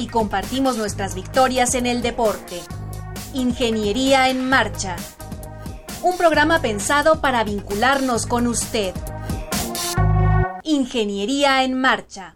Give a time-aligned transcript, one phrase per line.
[0.00, 2.62] Y compartimos nuestras victorias en el deporte.
[3.34, 4.96] Ingeniería en Marcha.
[6.00, 8.94] Un programa pensado para vincularnos con usted.
[10.62, 12.32] Ingeniería en Marcha.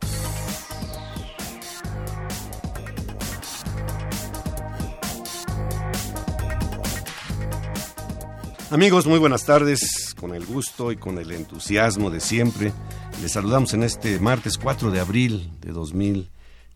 [8.70, 10.14] Amigos, muy buenas tardes.
[10.20, 12.74] Con el gusto y con el entusiasmo de siempre,
[13.22, 15.72] les saludamos en este martes 4 de abril de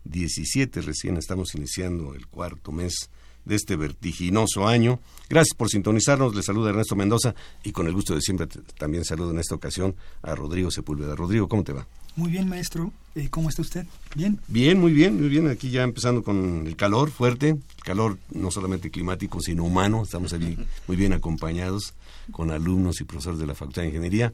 [0.03, 0.81] 2017.
[0.81, 3.09] Recién estamos iniciando el cuarto mes
[3.45, 4.99] de este vertiginoso año.
[5.29, 6.35] Gracias por sintonizarnos.
[6.35, 8.47] Les saluda Ernesto Mendoza y con el gusto de siempre
[8.77, 11.15] también saludo en esta ocasión a Rodrigo Sepúlveda.
[11.15, 11.87] Rodrigo, ¿cómo te va?
[12.15, 12.91] Muy bien, maestro.
[13.15, 13.85] Eh, ¿Cómo está usted?
[14.15, 14.39] ¿Bien?
[14.47, 15.47] Bien, muy bien, muy bien.
[15.47, 20.03] Aquí ya empezando con el calor fuerte, el calor no solamente climático, sino humano.
[20.03, 21.93] Estamos ahí muy bien acompañados
[22.31, 24.33] con alumnos y profesores de la Facultad de Ingeniería.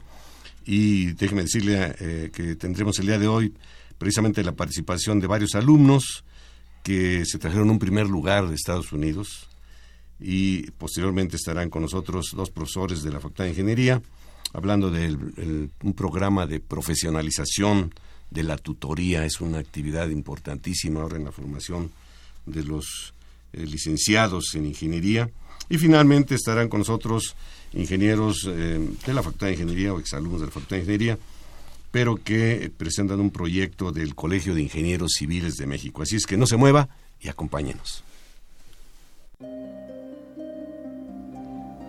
[0.64, 3.54] Y déjeme decirle eh, que tendremos el día de hoy
[3.98, 6.24] precisamente la participación de varios alumnos
[6.82, 9.48] que se trajeron un primer lugar de Estados Unidos
[10.20, 14.02] y posteriormente estarán con nosotros dos profesores de la Facultad de Ingeniería
[14.52, 17.92] hablando de un programa de profesionalización
[18.30, 19.24] de la tutoría.
[19.24, 21.90] Es una actividad importantísima ahora en la formación
[22.46, 23.12] de los
[23.52, 25.28] eh, licenciados en ingeniería.
[25.68, 27.34] Y finalmente estarán con nosotros
[27.72, 31.18] ingenieros eh, de la Facultad de Ingeniería o exalumnos de la Facultad de Ingeniería,
[31.96, 36.02] pero que presentan un proyecto del Colegio de Ingenieros Civiles de México.
[36.02, 38.04] Así es que no se mueva y acompáñenos.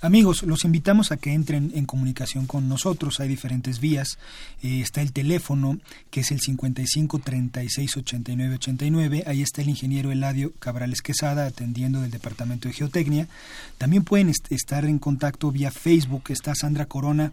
[0.00, 3.18] Amigos, los invitamos a que entren en comunicación con nosotros.
[3.18, 4.18] Hay diferentes vías.
[4.62, 5.80] Eh, está el teléfono,
[6.12, 9.24] que es el 55 36 89 89.
[9.26, 13.26] Ahí está el ingeniero Eladio Cabrales Quesada, atendiendo del Departamento de Geotecnia.
[13.76, 16.22] También pueden estar en contacto vía Facebook.
[16.28, 17.32] Está Sandra Corona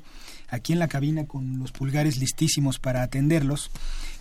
[0.50, 3.70] aquí en la cabina con los pulgares listísimos para atenderlos.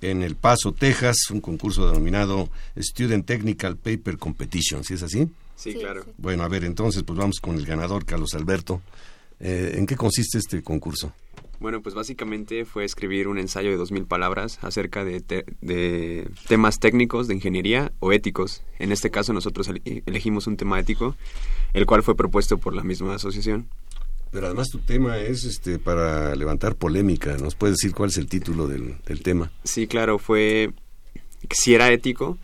[0.00, 5.28] en El Paso, Texas, un concurso denominado Student Technical Paper Competition, ¿sí es así?
[5.56, 6.04] Sí, claro.
[6.16, 8.80] Bueno, a ver, entonces pues vamos con el ganador, Carlos Alberto.
[9.40, 11.12] Eh, ¿En qué consiste este concurso?
[11.60, 15.22] Bueno, pues básicamente fue escribir un ensayo de dos mil palabras acerca de,
[15.60, 18.62] de, temas técnicos de ingeniería o éticos.
[18.78, 19.70] En este caso nosotros
[20.06, 21.16] elegimos un tema ético,
[21.74, 23.66] el cual fue propuesto por la misma asociación.
[24.30, 27.36] Pero además tu tema es este para levantar polémica.
[27.36, 29.50] ¿Nos puedes decir cuál es el título del, tema?
[29.64, 30.70] Sí, claro, fue
[31.50, 32.38] si era ético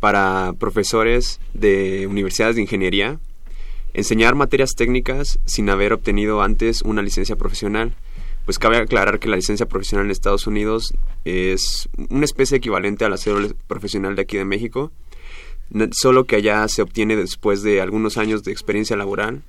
[0.00, 3.20] para profesores de universidades de ingeniería
[3.94, 7.94] enseñar materias técnicas sin haber obtenido antes una licencia profesional.
[8.44, 10.94] Pues cabe aclarar que la licencia profesional en Estados Unidos
[11.24, 14.90] es una especie equivalente a la cédula profesional de aquí de México,
[15.92, 19.42] solo que allá se obtiene después de algunos años de experiencia laboral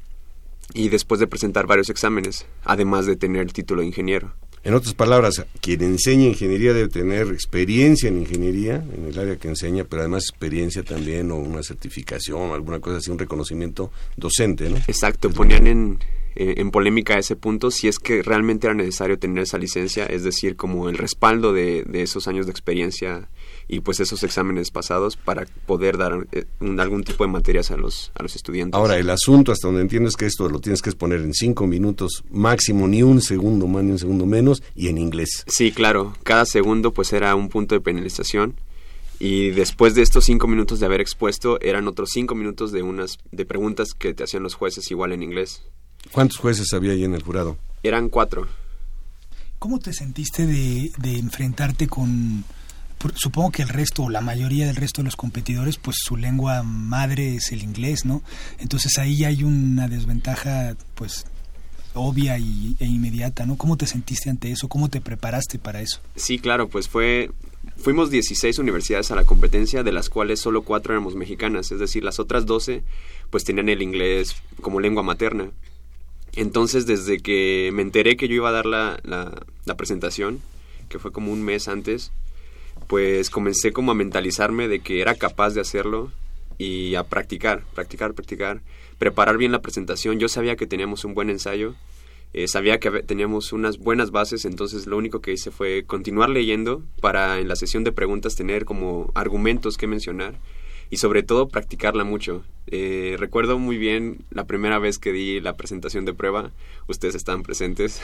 [0.73, 4.33] y después de presentar varios exámenes, además de tener el título de ingeniero.
[4.63, 9.47] En otras palabras, quien enseña ingeniería debe tener experiencia en ingeniería, en el área que
[9.47, 14.69] enseña, pero además experiencia también o una certificación o alguna cosa así, un reconocimiento docente,
[14.69, 14.77] ¿no?
[14.87, 15.99] Exacto, ponían en,
[16.35, 20.23] eh, en polémica ese punto si es que realmente era necesario tener esa licencia, es
[20.23, 23.29] decir, como el respaldo de, de esos años de experiencia
[23.71, 26.43] y pues esos exámenes pasados para poder dar eh,
[26.77, 28.77] algún tipo de materias a los, a los estudiantes.
[28.77, 32.25] Ahora, el asunto, hasta donde entiendes que esto lo tienes que exponer en cinco minutos
[32.29, 35.45] máximo, ni un segundo más ni un segundo menos, y en inglés.
[35.47, 38.55] Sí, claro, cada segundo pues era un punto de penalización
[39.19, 43.19] y después de estos cinco minutos de haber expuesto eran otros cinco minutos de unas
[43.31, 45.63] de preguntas que te hacían los jueces igual en inglés.
[46.11, 47.57] ¿Cuántos jueces había ahí en el jurado?
[47.83, 48.47] Eran cuatro.
[49.59, 52.43] ¿Cómo te sentiste de, de enfrentarte con
[53.15, 56.63] supongo que el resto o la mayoría del resto de los competidores pues su lengua
[56.63, 58.21] madre es el inglés no
[58.59, 61.25] entonces ahí hay una desventaja pues
[61.93, 65.99] obvia y, e inmediata no cómo te sentiste ante eso cómo te preparaste para eso
[66.15, 67.31] sí claro pues fue
[67.77, 72.03] fuimos 16 universidades a la competencia de las cuales solo cuatro éramos mexicanas es decir
[72.03, 72.83] las otras 12
[73.31, 75.49] pues tenían el inglés como lengua materna.
[76.33, 80.39] Entonces desde que me enteré que yo iba a dar la, la, la presentación
[80.89, 82.11] que fue como un mes antes
[82.91, 86.11] pues comencé como a mentalizarme de que era capaz de hacerlo
[86.57, 88.63] y a practicar, practicar, practicar,
[88.97, 90.19] preparar bien la presentación.
[90.19, 91.73] Yo sabía que teníamos un buen ensayo,
[92.33, 96.83] eh, sabía que teníamos unas buenas bases, entonces lo único que hice fue continuar leyendo
[96.99, 100.33] para en la sesión de preguntas tener como argumentos que mencionar
[100.91, 102.43] y sobre todo practicarla mucho.
[102.67, 106.51] Eh, recuerdo muy bien la primera vez que di la presentación de prueba,
[106.87, 108.01] ustedes estaban presentes.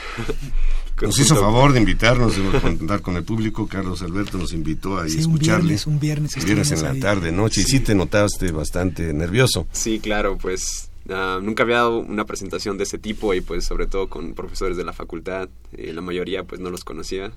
[1.01, 5.05] nos hizo favor de invitarnos, de contar con el público, Carlos Alberto nos invitó a
[5.05, 5.75] escucharle.
[5.85, 6.71] Un viernes, un viernes.
[6.71, 9.67] en la tarde, noche, y sí te notaste bastante nervioso.
[9.73, 13.87] Sí, claro, pues ah, nunca había dado una presentación de ese tipo y pues sobre
[13.87, 17.33] todo con profesores de la facultad, eh, la mayoría pues no los conocía.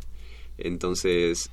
[0.58, 1.50] Entonces,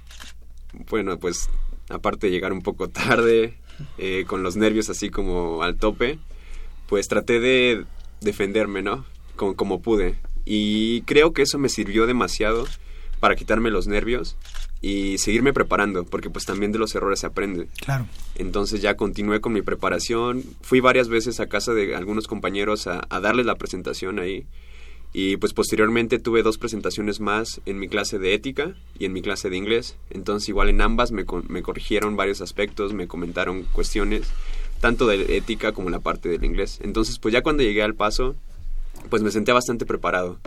[0.87, 1.49] bueno, pues
[1.89, 3.57] aparte de llegar un poco tarde,
[3.97, 6.19] eh, con los nervios así como al tope,
[6.87, 7.85] pues traté de
[8.21, 9.05] defenderme, ¿no?
[9.35, 10.15] Como, como pude.
[10.45, 12.65] Y creo que eso me sirvió demasiado
[13.19, 14.37] para quitarme los nervios
[14.81, 17.67] y seguirme preparando, porque pues también de los errores se aprende.
[17.83, 18.07] Claro.
[18.35, 23.05] Entonces ya continué con mi preparación, fui varias veces a casa de algunos compañeros a,
[23.09, 24.45] a darles la presentación ahí
[25.13, 29.21] y pues posteriormente tuve dos presentaciones más en mi clase de ética y en mi
[29.21, 29.97] clase de inglés.
[30.09, 34.27] Entonces igual en ambas me, me corrigieron varios aspectos, me comentaron cuestiones,
[34.79, 36.79] tanto de ética como la parte del inglés.
[36.83, 38.35] Entonces pues ya cuando llegué al paso,
[39.09, 40.39] pues me sentía bastante preparado.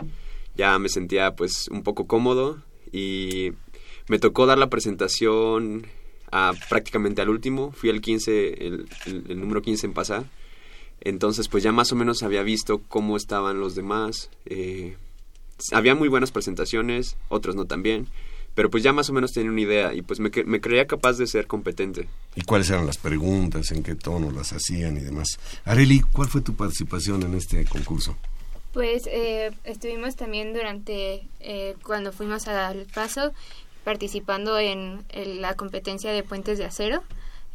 [0.55, 2.61] Ya me sentía pues un poco cómodo
[2.91, 3.51] y
[4.07, 5.87] me tocó dar la presentación
[6.31, 7.71] a, prácticamente al último.
[7.71, 10.25] Fui el 15, el, el número 15 en pasar
[11.01, 14.29] entonces, pues ya más o menos había visto cómo estaban los demás.
[14.45, 14.95] Eh,
[15.71, 18.07] había muy buenas presentaciones, otros no tan bien,
[18.53, 21.13] pero pues ya más o menos tenía una idea y pues me, me creía capaz
[21.17, 22.07] de ser competente.
[22.35, 25.39] ¿Y cuáles eran las preguntas, en qué tono las hacían y demás?
[25.65, 28.15] Areli, ¿cuál fue tu participación en este concurso?
[28.71, 33.33] Pues eh, estuvimos también durante, eh, cuando fuimos al paso,
[33.83, 35.03] participando en
[35.41, 37.03] la competencia de puentes de acero.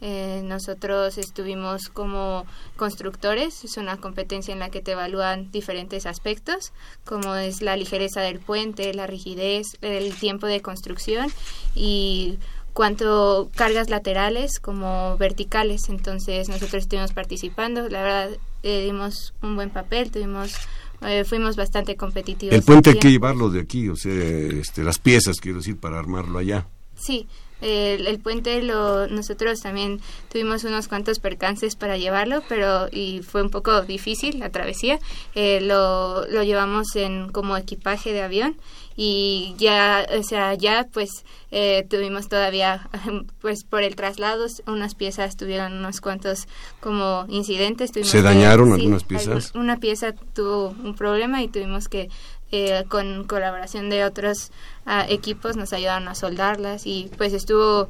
[0.03, 2.45] Eh, nosotros estuvimos como
[2.77, 6.73] constructores, es una competencia en la que te evalúan diferentes aspectos,
[7.05, 11.29] como es la ligereza del puente, la rigidez, el tiempo de construcción
[11.75, 12.39] y
[12.75, 15.89] cuánto cargas laterales como verticales.
[15.89, 18.31] Entonces nosotros estuvimos participando, la verdad
[18.63, 20.55] eh, dimos un buen papel, tuvimos
[21.03, 22.55] eh, fuimos bastante competitivos.
[22.55, 25.99] El puente hay que llevarlo de aquí, o sea, este, las piezas, quiero decir, para
[25.99, 26.67] armarlo allá.
[26.97, 27.27] Sí,
[27.61, 33.51] el, puente lo nosotros también tuvimos unos cuantos percances para llevarlo pero y fue un
[33.51, 34.99] poco difícil la travesía.
[35.35, 38.57] Eh, lo, lo llevamos en como equipaje de avión
[38.97, 41.11] y ya o sea ya pues
[41.51, 42.89] eh, tuvimos todavía
[43.41, 46.49] pues por el traslado unas piezas tuvieron unos cuantos
[46.81, 52.09] como incidentes se dañaron algunas piezas una pieza tuvo un problema y tuvimos que
[52.57, 54.51] eh, con colaboración de otros
[54.87, 57.89] ah, equipos nos ayudaron a soldarlas y pues estuvo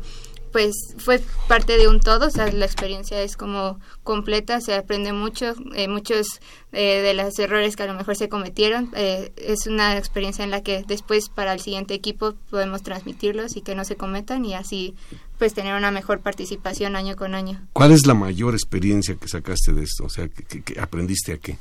[0.52, 5.12] pues fue parte de un todo, o sea, la experiencia es como completa, se aprende
[5.12, 6.40] mucho, eh, muchos
[6.73, 10.62] eh, de los errores que a lo mejor se cometieron, es una experiencia en la
[10.62, 14.94] que después para el siguiente equipo podemos transmitirlos y que no se cometan y así
[15.37, 17.61] pues tener una mejor participación año con año.
[17.75, 20.04] ¿Cuál es la mayor experiencia que sacaste de esto?
[20.04, 21.58] O sea, que aprendiste a qué?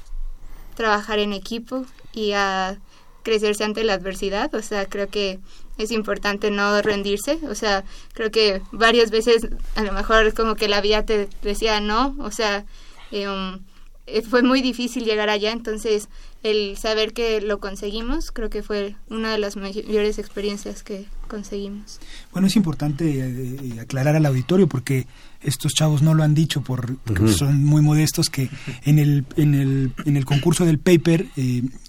[0.76, 2.78] trabajar en equipo y a
[3.26, 4.54] crecerse ante la adversidad.
[4.56, 5.40] O sea, creo que
[5.78, 10.70] es importante no rendirse, o sea, creo que varias veces a lo mejor como que
[10.70, 12.66] la vida te decía no, o sea,
[13.12, 13.60] eh, um,
[14.08, 16.08] eh, fue muy difícil llegar allá, entonces
[16.44, 22.00] el saber que lo conseguimos creo que fue una de las mayores experiencias que conseguimos.
[22.32, 25.08] Bueno, es importante eh, aclarar al auditorio porque
[25.42, 28.50] estos chavos no lo han dicho por, porque son muy modestos que
[28.84, 31.26] en el, en el, en el concurso del paper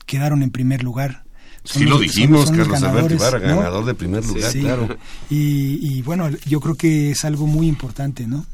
[0.06, 1.25] quedaron en primer lugar
[1.66, 4.96] sí lo dijimos, Carlos Alberto Ibarra, ganador de primer lugar, claro.
[5.30, 8.46] Y, bueno, yo creo que es algo muy importante, ¿no?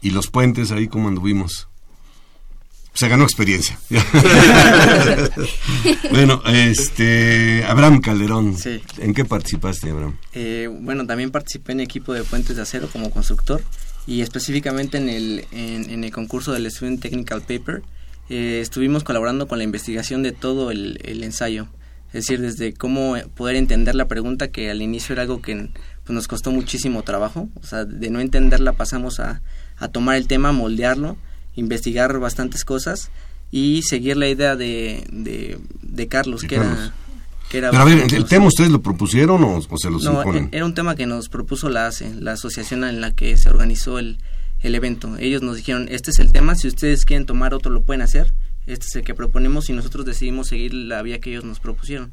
[0.00, 1.68] Y los puentes ahí como anduvimos.
[2.94, 3.76] Se ganó experiencia.
[6.12, 8.56] bueno, este, Abraham Calderón.
[8.56, 8.80] Sí.
[8.98, 10.16] ¿En qué participaste, Abraham?
[10.32, 13.64] Eh, bueno, también participé en equipo de puentes de acero como constructor
[14.06, 17.82] y específicamente en el, en, el concurso del Student Technical Paper.
[18.28, 21.66] Eh, estuvimos colaborando con la investigación de todo el, el ensayo.
[22.14, 25.68] Es decir, desde cómo poder entender la pregunta, que al inicio era algo que
[26.04, 27.48] pues, nos costó muchísimo trabajo.
[27.60, 29.42] O sea, de no entenderla pasamos a,
[29.78, 31.16] a tomar el tema, moldearlo,
[31.56, 33.10] investigar bastantes cosas
[33.50, 36.94] y seguir la idea de, de, Carlos, que era...
[37.48, 40.48] Que era Pero a ver, ¿el tema ustedes lo propusieron o, se lo no, e,
[40.52, 43.98] Era un tema que nos propuso la ACE, la asociación en la que se organizó
[43.98, 44.18] el,
[44.60, 45.16] el evento.
[45.18, 48.32] Ellos nos dijeron, este es el tema, si ustedes quieren tomar otro lo pueden hacer
[48.66, 52.12] este es el que proponemos y nosotros decidimos seguir la vía que ellos nos propusieron.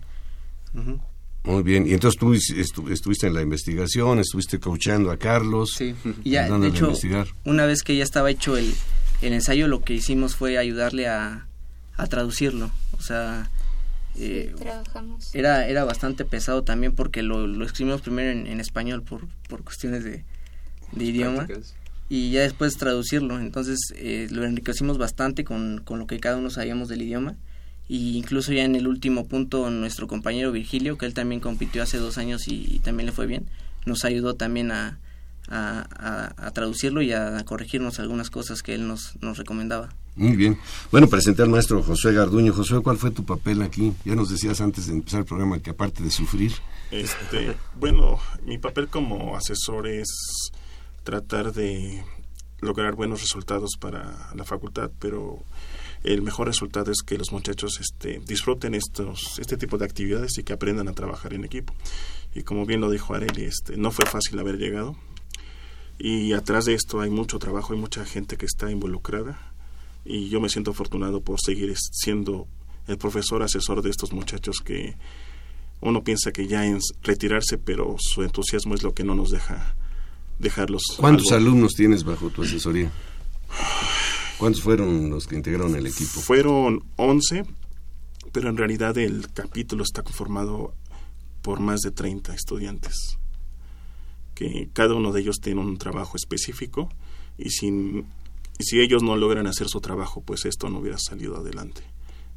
[1.44, 5.72] Muy bien, y entonces tú estuviste en la investigación, estuviste coachando a Carlos.
[5.76, 6.94] Sí, y ya, de hecho,
[7.46, 8.74] una vez que ya estaba hecho el,
[9.22, 11.48] el ensayo, lo que hicimos fue ayudarle a,
[11.98, 12.72] a traducirlo.
[12.98, 13.50] O sea,
[14.18, 15.34] eh, trabajamos.
[15.34, 20.04] Era, era bastante pesado también porque lo, lo escribimos primero en, español por, por cuestiones
[20.04, 20.24] de,
[20.92, 21.48] de idioma
[22.14, 23.40] y ya después traducirlo.
[23.40, 27.38] Entonces eh, lo enriquecimos bastante con, con, lo que cada uno sabíamos del idioma.
[27.88, 32.00] Y incluso ya en el último punto nuestro compañero Virgilio, que él también compitió hace
[32.00, 33.46] dos años y, también le fue bien,
[33.86, 35.00] nos ayudó también a,
[35.48, 39.88] a, traducirlo y a, corregirnos algunas cosas que él nos, nos recomendaba.
[40.18, 40.58] Muy bien.
[40.92, 42.52] Bueno, presenté al maestro José Garduño.
[42.52, 43.94] José, ¿cuál fue tu papel aquí?
[44.04, 46.52] Ya nos decías antes de empezar el programa que aparte de sufrir.
[46.92, 50.52] Este, bueno, mi papel como asesor es
[51.04, 52.04] tratar de
[52.60, 55.44] lograr buenos resultados para la facultad, pero
[56.04, 60.44] el mejor resultado es que los muchachos este, disfruten estos, este tipo de actividades y
[60.44, 61.74] que aprendan a trabajar en equipo.
[62.34, 64.96] Y como bien lo dijo Areli, este, no fue fácil haber llegado.
[65.98, 69.54] Y atrás de esto hay mucho trabajo, hay mucha gente que está involucrada.
[70.06, 72.48] Y yo me siento afortunado por seguir siendo
[72.88, 74.96] el profesor asesor de estos muchachos que
[75.82, 79.76] uno piensa que ya en retirarse, pero su entusiasmo es lo que no nos deja
[80.42, 80.82] dejarlos.
[80.98, 82.92] ¿Cuántos alumnos tienes bajo tu asesoría?
[84.38, 86.20] ¿Cuántos fueron los que integraron el equipo?
[86.20, 87.44] Fueron 11,
[88.32, 90.74] pero en realidad el capítulo está conformado
[91.42, 93.18] por más de 30 estudiantes,
[94.36, 96.90] que cada uno de ellos tiene un trabajo específico
[97.38, 98.08] y, sin,
[98.58, 101.84] y si ellos no logran hacer su trabajo, pues esto no hubiera salido adelante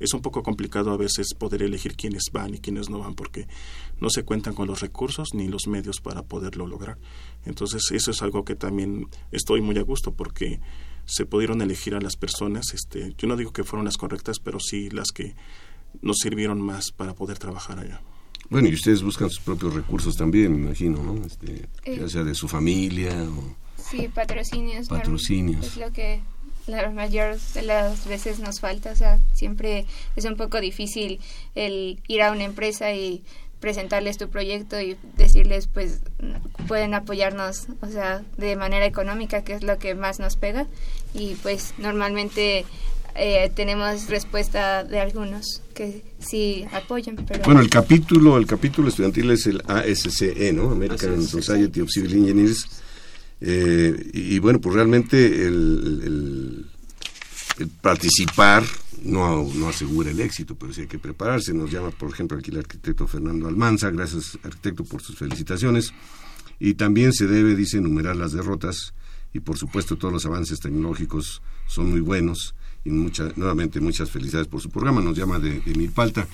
[0.00, 3.46] es un poco complicado a veces poder elegir quiénes van y quiénes no van porque
[4.00, 6.98] no se cuentan con los recursos ni los medios para poderlo lograr.
[7.44, 10.60] Entonces eso es algo que también estoy muy a gusto porque
[11.06, 14.58] se pudieron elegir a las personas, este, yo no digo que fueron las correctas, pero
[14.58, 15.34] sí las que
[16.00, 18.00] nos sirvieron más para poder trabajar allá.
[18.50, 21.24] Bueno, y ustedes buscan sus propios recursos también, me imagino, ¿no?
[21.24, 23.56] Este, ya sea de su familia o...
[23.76, 24.88] Sí, patrocinios.
[24.88, 25.66] Patrocinios.
[25.66, 26.22] Es lo que
[26.66, 29.86] la mayor de las veces nos falta, o sea, siempre
[30.16, 31.20] es un poco difícil
[31.54, 33.22] el ir a una empresa y
[33.60, 36.00] presentarles tu proyecto y decirles pues
[36.68, 40.66] pueden apoyarnos, o sea, de manera económica, que es lo que más nos pega
[41.14, 42.64] y pues normalmente
[43.16, 47.16] eh, tenemos respuesta de algunos que sí apoyan.
[47.26, 47.44] Pero...
[47.44, 50.70] Bueno, el capítulo, el capítulo estudiantil es el ASCE, ¿no?
[50.70, 52.66] American Society of Civil Engineers
[53.40, 56.66] eh, y, bueno, pues realmente el,
[57.82, 58.64] participar
[59.04, 61.52] no, no, asegura el éxito, pero sí hay que prepararse.
[61.52, 63.90] Nos llama, por ejemplo, aquí el arquitecto Fernando Almanza.
[63.90, 65.92] Gracias, arquitecto, por sus felicitaciones.
[66.58, 68.94] Y también se debe, dice, enumerar las derrotas.
[69.32, 72.54] Y por supuesto, todos los avances tecnológicos son muy buenos.
[72.84, 75.00] Y mucha, nuevamente, muchas felicidades por su programa.
[75.00, 76.26] Nos llama de, de Milpalta.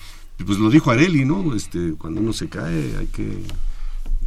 [0.45, 1.55] Pues lo dijo Areli, ¿no?
[1.55, 3.43] Este, cuando uno se cae hay que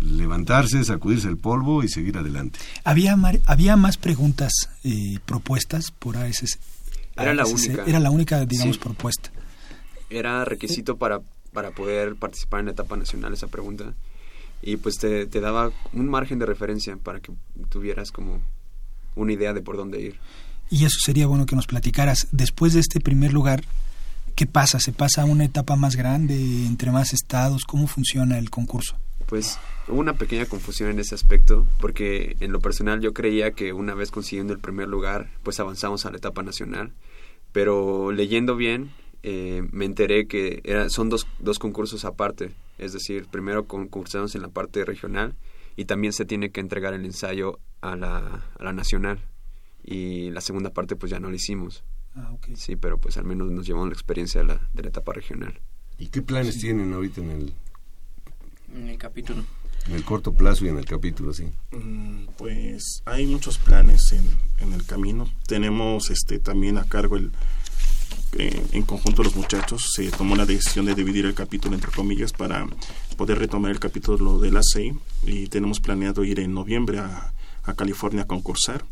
[0.01, 2.59] levantarse, sacudirse el polvo y seguir adelante.
[2.83, 6.59] ¿Había, había más preguntas eh, propuestas por ASS?
[7.15, 7.84] Era la única.
[7.86, 9.32] Era la única, digamos, propuesta.
[10.10, 13.93] Era requisito para, para poder participar en la etapa nacional esa pregunta.
[14.62, 17.34] Y pues te, te daba un margen de referencia para que
[17.70, 18.41] tuvieras como
[19.15, 20.20] una idea de por dónde ir.
[20.70, 22.27] Y eso sería bueno que nos platicaras.
[22.32, 23.63] Después de este primer lugar,
[24.36, 24.79] ¿Qué pasa?
[24.79, 27.65] ¿Se pasa a una etapa más grande, entre más estados?
[27.65, 28.98] ¿Cómo funciona el concurso?
[29.33, 33.73] Pues hubo una pequeña confusión en ese aspecto, porque en lo personal yo creía que
[33.73, 36.93] una vez consiguiendo el primer lugar, pues avanzamos a la etapa nacional.
[37.51, 38.91] Pero leyendo bien,
[39.23, 42.51] eh, me enteré que era, son dos, dos concursos aparte.
[42.77, 45.33] Es decir, primero concursamos en la parte regional
[45.75, 49.17] y también se tiene que entregar el ensayo a la, a la nacional.
[49.83, 51.83] Y la segunda parte pues ya no lo hicimos.
[52.13, 52.55] Ah, okay.
[52.55, 55.59] Sí, pero pues al menos nos llevamos la experiencia de la, de la etapa regional.
[55.97, 57.53] ¿Y qué planes tienen ahorita en el,
[58.73, 59.43] En el capítulo.
[59.87, 61.45] en el corto plazo y en el capítulo, sí?
[61.71, 64.23] Mm, Pues hay muchos planes en,
[64.65, 65.27] en el camino.
[65.47, 67.31] Tenemos este también a cargo el
[68.37, 72.31] eh, en conjunto los muchachos se tomó la decisión de dividir el capítulo entre comillas
[72.33, 72.65] para
[73.15, 77.31] poder retomar el capítulo de la CEI y tenemos planeado ir en noviembre a,
[77.63, 78.85] a California a concursar.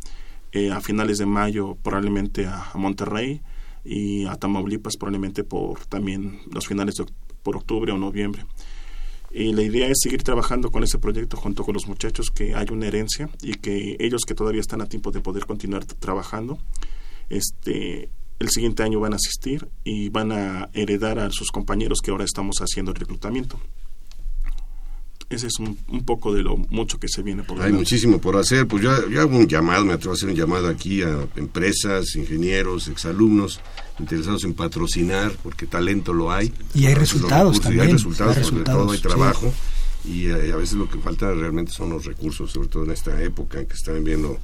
[0.51, 3.41] Eh, a finales de mayo probablemente a, a Monterrey
[3.85, 7.05] y a Tamaulipas probablemente por también los finales de
[7.41, 8.45] por octubre o noviembre.
[9.33, 12.67] Y la idea es seguir trabajando con ese proyecto junto con los muchachos, que hay
[12.71, 16.59] una herencia y que ellos que todavía están a tiempo de poder continuar trabajando,
[17.29, 18.09] este,
[18.39, 22.25] el siguiente año van a asistir y van a heredar a sus compañeros que ahora
[22.25, 23.59] estamos haciendo el reclutamiento.
[25.31, 27.79] Ese es un, un poco de lo mucho que se viene por Hay delante.
[27.79, 28.67] muchísimo por hacer.
[28.67, 32.15] Pues yo, yo hago un llamado, me atrevo a hacer un llamado aquí a empresas,
[32.15, 33.61] ingenieros, exalumnos
[33.99, 36.53] interesados en patrocinar, porque talento lo hay.
[36.73, 39.03] Y hay resultados recursos, y también, hay resultados, hay sobre todo hay sí.
[39.03, 39.53] trabajo.
[40.03, 43.21] Y eh, a veces lo que falta realmente son los recursos, sobre todo en esta
[43.21, 44.37] época en que están viendo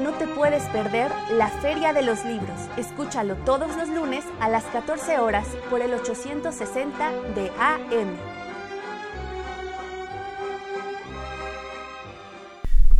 [0.00, 2.60] no te puedes perder la Feria de los Libros.
[2.76, 8.16] Escúchalo todos los lunes a las 14 horas por el 860 de AM.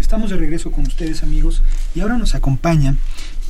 [0.01, 1.63] Estamos de regreso con ustedes amigos
[1.95, 2.95] y ahora nos acompaña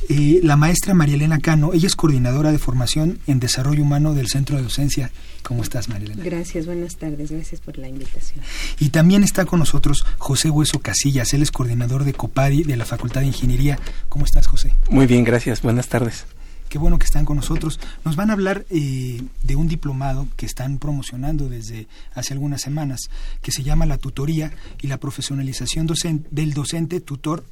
[0.09, 1.73] eh, la maestra María Elena Cano.
[1.73, 5.11] Ella es coordinadora de formación en desarrollo humano del Centro de Docencia.
[5.43, 6.23] ¿Cómo estás María Elena?
[6.23, 8.43] Gracias, buenas tardes, gracias por la invitación.
[8.79, 11.33] Y también está con nosotros José Hueso Casillas.
[11.33, 13.79] Él es coordinador de COPADI de la Facultad de Ingeniería.
[14.09, 14.73] ¿Cómo estás José?
[14.89, 15.61] Muy bien, gracias.
[15.61, 16.25] Buenas tardes.
[16.69, 17.79] Qué bueno que están con nosotros.
[18.03, 23.09] Nos van a hablar eh, de un diplomado que están promocionando desde hace algunas semanas,
[23.41, 25.87] que se llama la tutoría y la profesionalización
[26.29, 27.45] del docente tutor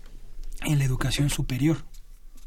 [0.65, 1.77] en la educación superior.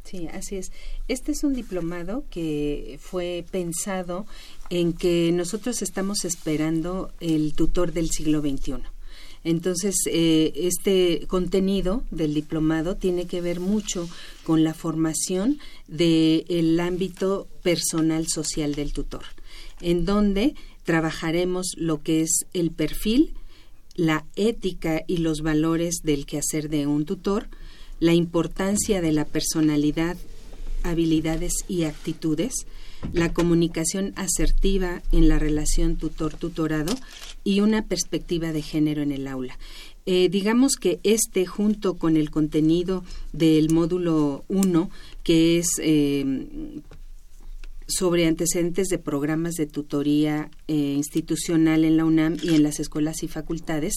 [0.09, 0.73] Sí, así es.
[1.07, 4.27] Este es un diplomado que fue pensado
[4.71, 8.77] en que nosotros estamos esperando el tutor del siglo XXI.
[9.45, 14.09] Entonces, eh, este contenido del diplomado tiene que ver mucho
[14.45, 19.25] con la formación del ámbito personal social del tutor,
[19.83, 23.35] en donde trabajaremos lo que es el perfil,
[23.95, 27.49] la ética y los valores del quehacer de un tutor,
[28.01, 30.17] la importancia de la personalidad
[30.83, 32.67] habilidades y actitudes,
[33.13, 36.95] la comunicación asertiva en la relación tutor-tutorado
[37.45, 39.59] y una perspectiva de género en el aula.
[40.07, 44.91] Eh, digamos que este, junto con el contenido del módulo 1,
[45.23, 46.81] que es eh,
[47.87, 53.23] sobre antecedentes de programas de tutoría eh, institucional en la UNAM y en las escuelas
[53.23, 53.95] y facultades,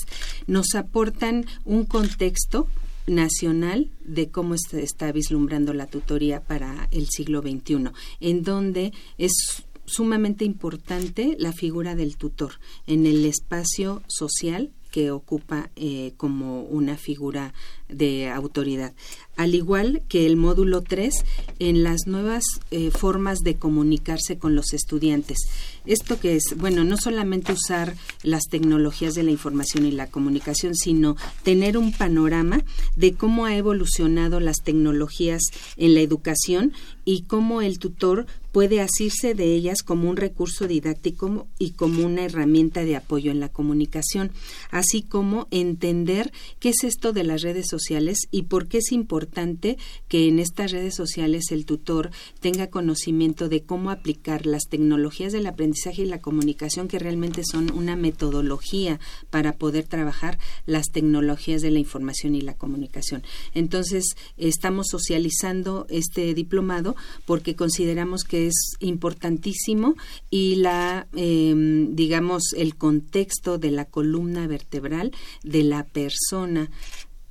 [0.47, 2.67] nos aportan un contexto
[3.07, 10.45] nacional de cómo está vislumbrando la tutoría para el siglo XXI, en donde es sumamente
[10.45, 12.53] importante la figura del tutor
[12.87, 17.53] en el espacio social que ocupa eh, como una figura
[17.89, 18.93] de autoridad.
[19.37, 21.13] Al igual que el módulo 3
[21.59, 25.39] en las nuevas eh, formas de comunicarse con los estudiantes.
[25.85, 30.75] Esto que es, bueno, no solamente usar las tecnologías de la información y la comunicación,
[30.75, 32.61] sino tener un panorama
[32.95, 35.41] de cómo ha evolucionado las tecnologías
[35.77, 36.73] en la educación
[37.05, 42.23] y cómo el tutor puede asirse de ellas como un recurso didáctico y como una
[42.23, 44.31] herramienta de apoyo en la comunicación,
[44.69, 49.77] así como entender qué es esto de las redes sociales y por qué es importante
[50.07, 55.47] que en estas redes sociales el tutor tenga conocimiento de cómo aplicar las tecnologías del
[55.47, 61.71] aprendizaje y la comunicación que realmente son una metodología para poder trabajar las tecnologías de
[61.71, 63.23] la información y la comunicación.
[63.53, 69.95] Entonces, estamos socializando este diplomado porque consideramos que es importantísimo
[70.29, 75.11] y la, em, digamos, el contexto de la columna vertebral
[75.43, 76.69] de la persona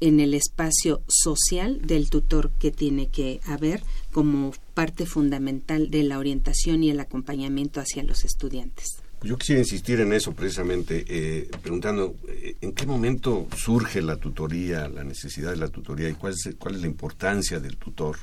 [0.00, 6.18] en el espacio social del tutor que tiene que haber como parte fundamental de la
[6.18, 9.02] orientación y el acompañamiento hacia los estudiantes.
[9.22, 14.88] Yo quisiera insistir en eso precisamente, eh, preguntando eh, en qué momento surge la tutoría,
[14.88, 18.16] la necesidad de la tutoría y cuál es, cuál es la importancia del tutor,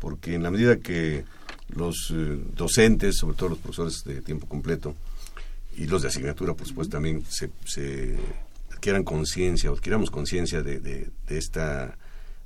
[0.00, 1.24] porque en la medida que
[1.68, 4.94] los eh, docentes, sobre todo los profesores de tiempo completo
[5.76, 8.18] y los de asignatura, por supuesto, también se, se
[8.72, 11.96] adquieran conciencia o adquiramos conciencia de, de, esta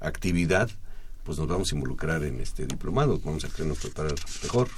[0.00, 0.70] actividad,
[1.24, 4.68] pues nos vamos a involucrar en este diplomado, vamos a querernos preparar mejor.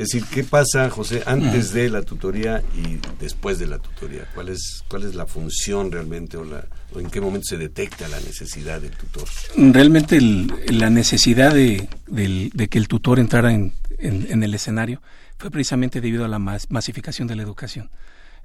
[0.00, 4.26] Es decir, ¿qué pasa, José, antes de la tutoría y después de la tutoría?
[4.34, 8.08] ¿Cuál es, cuál es la función realmente o, la, o en qué momento se detecta
[8.08, 9.28] la necesidad del tutor?
[9.58, 15.02] Realmente la necesidad de, de, que el tutor entrara en, en, el escenario
[15.36, 17.90] fue precisamente debido a la masificación de la educación.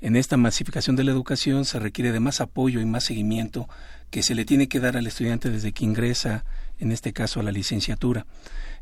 [0.02, 3.70] En esta masificación de la educación se requiere de más apoyo y más seguimiento
[4.12, 6.44] que se le tiene que dar al estudiante desde que ingresa,
[6.80, 8.26] en este caso, a la licenciatura.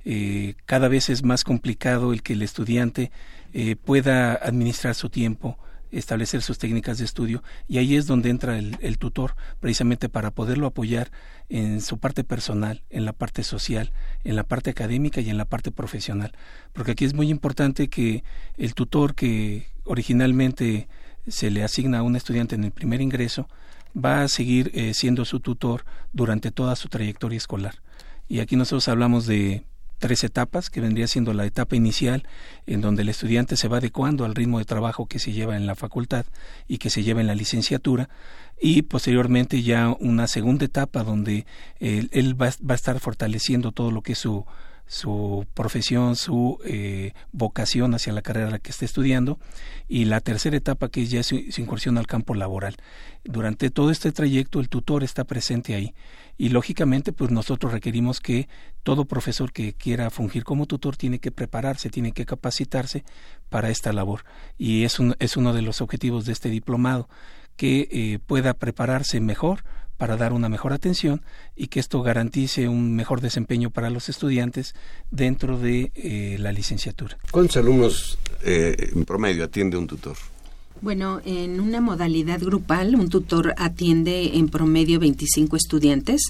[0.06, 3.12] Eh, cada vez es más complicado el que el estudiante
[3.54, 5.58] eh, pueda administrar su tiempo,
[5.92, 10.68] establecer sus técnicas de estudio y ahí es donde entra el, tutor precisamente para poderlo
[10.68, 11.12] apoyar
[11.50, 13.92] en su parte personal, en la parte social,
[14.24, 16.34] en la parte académica y en la parte profesional.
[16.74, 18.24] Porque aquí es muy importante que
[18.58, 20.88] el tutor que originalmente
[21.28, 23.48] se le asigna a un estudiante en el primer ingreso
[23.96, 27.76] va a seguir eh, siendo su tutor durante toda su trayectoria escolar.
[28.28, 29.63] Y aquí nosotros hablamos de
[30.04, 32.28] tres etapas, que vendría siendo la etapa inicial,
[32.68, 35.66] en donde el estudiante se va adecuando al ritmo de trabajo que se lleva en
[35.66, 36.26] la facultad
[36.68, 38.10] y que se lleva en la licenciatura,
[38.60, 41.46] y posteriormente ya una segunda etapa donde
[41.80, 44.46] él, va, a estar fortaleciendo todo lo que es su,
[44.88, 49.39] su profesión, su eh, vocación hacia la carrera que esté estudiando
[49.88, 52.76] y la tercera etapa que es ya su, incursión al campo laboral.
[53.24, 55.94] Durante todo este trayecto el tutor está presente ahí
[56.38, 58.48] y lógicamente pues nosotros requerimos que
[58.84, 63.04] todo profesor que quiera fungir como tutor tiene que prepararse, tiene que capacitarse
[63.50, 64.26] para esta labor
[64.58, 67.08] y es, un, es uno de los objetivos de este diplomado
[67.56, 69.63] que eh, pueda prepararse mejor
[69.98, 71.22] para dar una mejor atención
[71.56, 74.76] y que esto garantice un mejor desempeño para los estudiantes
[75.12, 77.17] dentro de eh, la licenciatura.
[77.32, 80.17] ¿Cuántos alumnos eh, en promedio atiende un tutor?
[80.84, 86.24] Bueno, en una modalidad grupal, un tutor atiende en promedio 25 estudiantes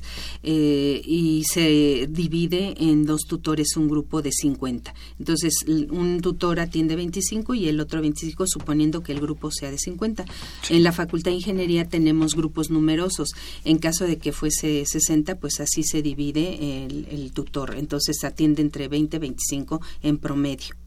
[0.43, 4.93] eh, y se divide en dos tutores, un grupo de 50.
[5.17, 5.55] Entonces,
[5.89, 10.23] un tutor atiende 25 y el otro 25, suponiendo que el grupo sea de 50.
[10.69, 13.29] En la Facultad de Ingeniería tenemos grupos numerosos.
[13.65, 17.73] En caso de que fuese 60, pues así se divide el, el tutor.
[17.75, 20.82] Entonces, atiende entre 20 y 25 en promedio.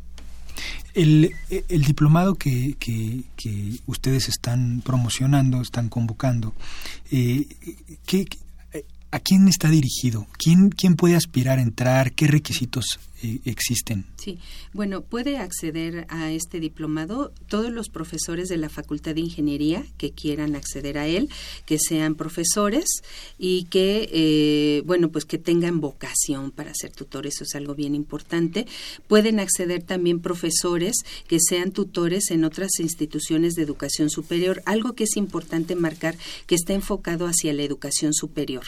[0.94, 3.24] El, el diplomado que, que,
[3.86, 6.54] ustedes están promocionando, están convocando,
[7.10, 7.46] eh,
[9.12, 10.26] ¿A quién está dirigido?
[10.36, 12.12] ¿Quién, quién puede aspirar a entrar?
[12.12, 12.98] ¿Qué requisitos
[13.44, 14.06] existen?
[14.16, 14.38] Sí,
[14.72, 20.12] bueno, puede acceder a este diplomado todos los profesores de la Facultad de Ingeniería que
[20.12, 21.28] quieran acceder a él,
[21.64, 22.86] que sean profesores
[23.38, 27.94] y que, eh, bueno, pues que tengan vocación para ser tutores, eso es algo bien
[27.94, 28.66] importante.
[29.08, 35.04] Pueden acceder también profesores que sean tutores en otras instituciones de educación superior, algo que
[35.04, 38.64] es importante marcar que está enfocado hacia la educación superior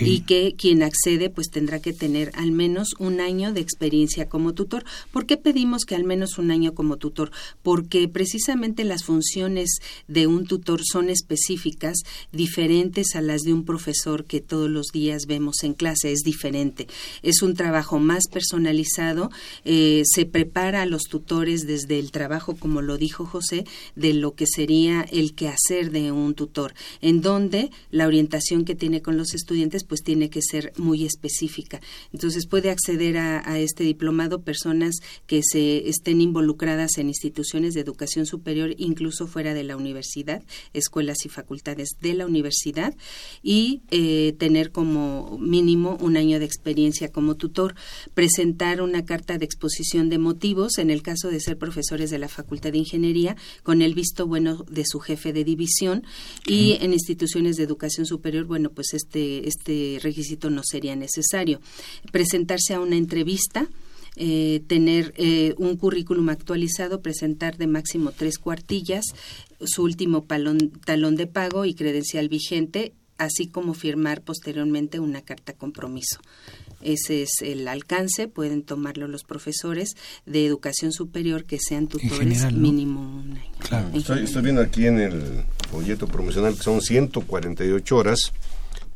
[0.00, 3.89] y que quien accede pues tendrá que tener al menos un año de experiencia
[4.28, 4.84] como tutor.
[5.12, 7.30] ¿Por qué pedimos que al menos un año como tutor?
[7.62, 11.98] Porque precisamente las funciones de un tutor son específicas,
[12.32, 16.86] diferentes a las de un profesor que todos los días vemos en clase, es diferente.
[17.22, 19.30] Es un trabajo más personalizado,
[19.64, 23.64] eh, se prepara a los tutores desde el trabajo, como lo dijo José,
[23.96, 29.02] de lo que sería el quehacer de un tutor, en donde la orientación que tiene
[29.02, 31.80] con los estudiantes pues tiene que ser muy específica.
[32.12, 38.26] Entonces puede acceder a, este diplomado personas que se estén involucradas en instituciones de educación
[38.26, 42.94] superior, incluso fuera de la universidad, escuelas y facultades de la universidad,
[43.42, 47.74] y eh, tener como mínimo un año de experiencia como tutor,
[48.14, 52.28] presentar una carta de exposición de motivos, en el caso de ser profesores de la
[52.28, 56.04] Facultad de Ingeniería, con el visto bueno de su jefe de división,
[56.46, 61.60] y en instituciones de educación superior, bueno, pues este este requisito no sería necesario.
[62.12, 63.68] Presentarse a una entrevista,
[64.22, 69.06] eh, tener eh, un currículum actualizado, presentar de máximo tres cuartillas,
[69.64, 70.26] su último
[70.84, 76.20] talón de pago y credencial vigente, así como firmar posteriormente una carta compromiso.
[76.82, 83.00] Ese es el alcance, pueden tomarlo los profesores de educación superior que sean tutores mínimo
[83.00, 83.96] un año.
[83.96, 88.34] Estoy, estoy, viendo aquí en el folleto promocional que son 148 horas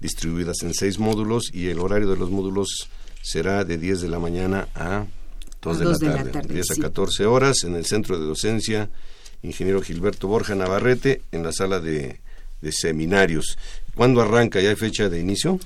[0.00, 2.90] distribuidas en seis módulos y el horario de los módulos
[3.24, 5.06] será de 10 de la mañana a
[5.62, 8.90] 2 de, la, tarde, 10 a 14 horas en el centro de docencia
[9.42, 12.20] ingeniero Gilberto Borja Navarrete en la sala de,
[12.70, 13.58] seminarios.
[13.94, 14.60] ¿Cuándo arranca?
[14.60, 15.58] ¿Ya hay fecha de inicio?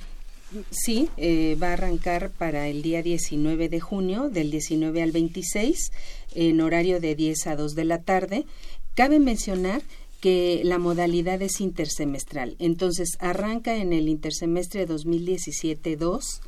[0.71, 5.93] Sí, eh, va a arrancar para el día 19 de junio, del 19 al 26,
[6.35, 8.47] en horario de 10 a 2 de la tarde.
[8.95, 9.83] Cabe mencionar
[10.21, 12.57] que la modalidad es intersemestral.
[12.59, 16.41] Entonces, arranca en el intersemestre 2017-2,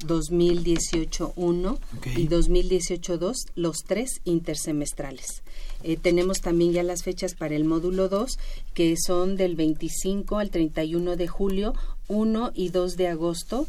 [0.00, 1.78] 2018-1
[2.16, 5.42] y 2018-2, los tres intersemestrales.
[5.82, 8.38] Eh, tenemos también ya las fechas para el módulo 2,
[8.74, 11.74] que son del 25 al 31 de julio,
[12.08, 13.66] 1 y 2 de agosto,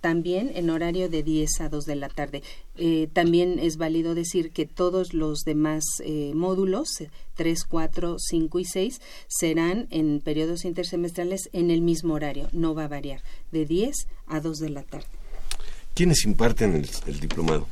[0.00, 2.42] también en horario de 10 a 2 de la tarde.
[2.76, 6.88] Eh, también es válido decir que todos los demás eh, módulos,
[7.34, 12.84] 3, 4, 5 y 6, serán en periodos intersemestrales en el mismo horario, no va
[12.84, 15.17] a variar, de 10 a 2 de la tarde.
[15.98, 17.66] ¿Quiénes imparten el diplomado?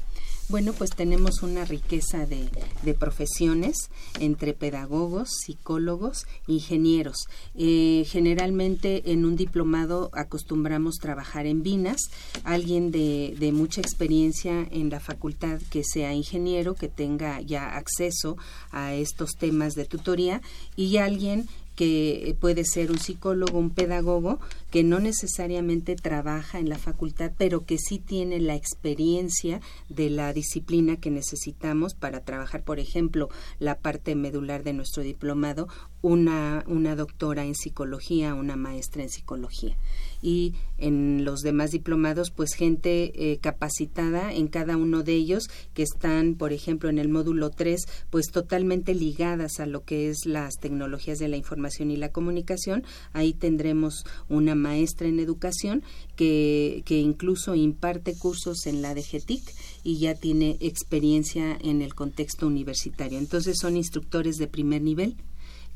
[0.48, 2.48] Bueno, pues tenemos una riqueza de,
[2.94, 7.18] profesiones entre pedagogos, psicólogos, ingenieros.
[7.54, 11.98] Eh, generalmente en un diplomado acostumbramos trabajar en Vinas,
[12.42, 18.36] alguien de, de mucha experiencia en la facultad que sea ingeniero, que tenga ya acceso
[18.72, 20.42] a estos temas de tutoría
[20.74, 24.40] y alguien que puede ser un psicólogo, un pedagogo,
[24.76, 30.34] que no necesariamente trabaja en la facultad, pero que sí tiene la experiencia de la
[30.34, 35.66] disciplina que necesitamos para trabajar, por ejemplo, la parte medular de nuestro diplomado,
[36.02, 39.78] una, una doctora en psicología, una maestra en psicología.
[40.20, 45.82] Y en los demás diplomados pues gente eh, capacitada en cada uno de ellos que
[45.82, 50.54] están por ejemplo en el módulo 3 pues totalmente ligadas a lo que es las
[50.54, 52.84] tecnologías de la información y la comunicación.
[53.12, 55.82] Ahí tendremos una maestra en educación
[56.16, 59.42] que, que incluso imparte cursos en la DGTIC
[59.84, 65.16] y ya tiene experiencia en el contexto universitario entonces son instructores de primer nivel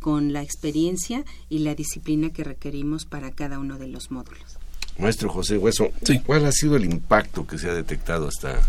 [0.00, 4.58] con la experiencia y la disciplina que requerimos para cada uno de los módulos.
[4.98, 5.90] Maestro José Hueso,
[6.26, 8.60] ¿cuál ha sido el impacto que se ha detectado hasta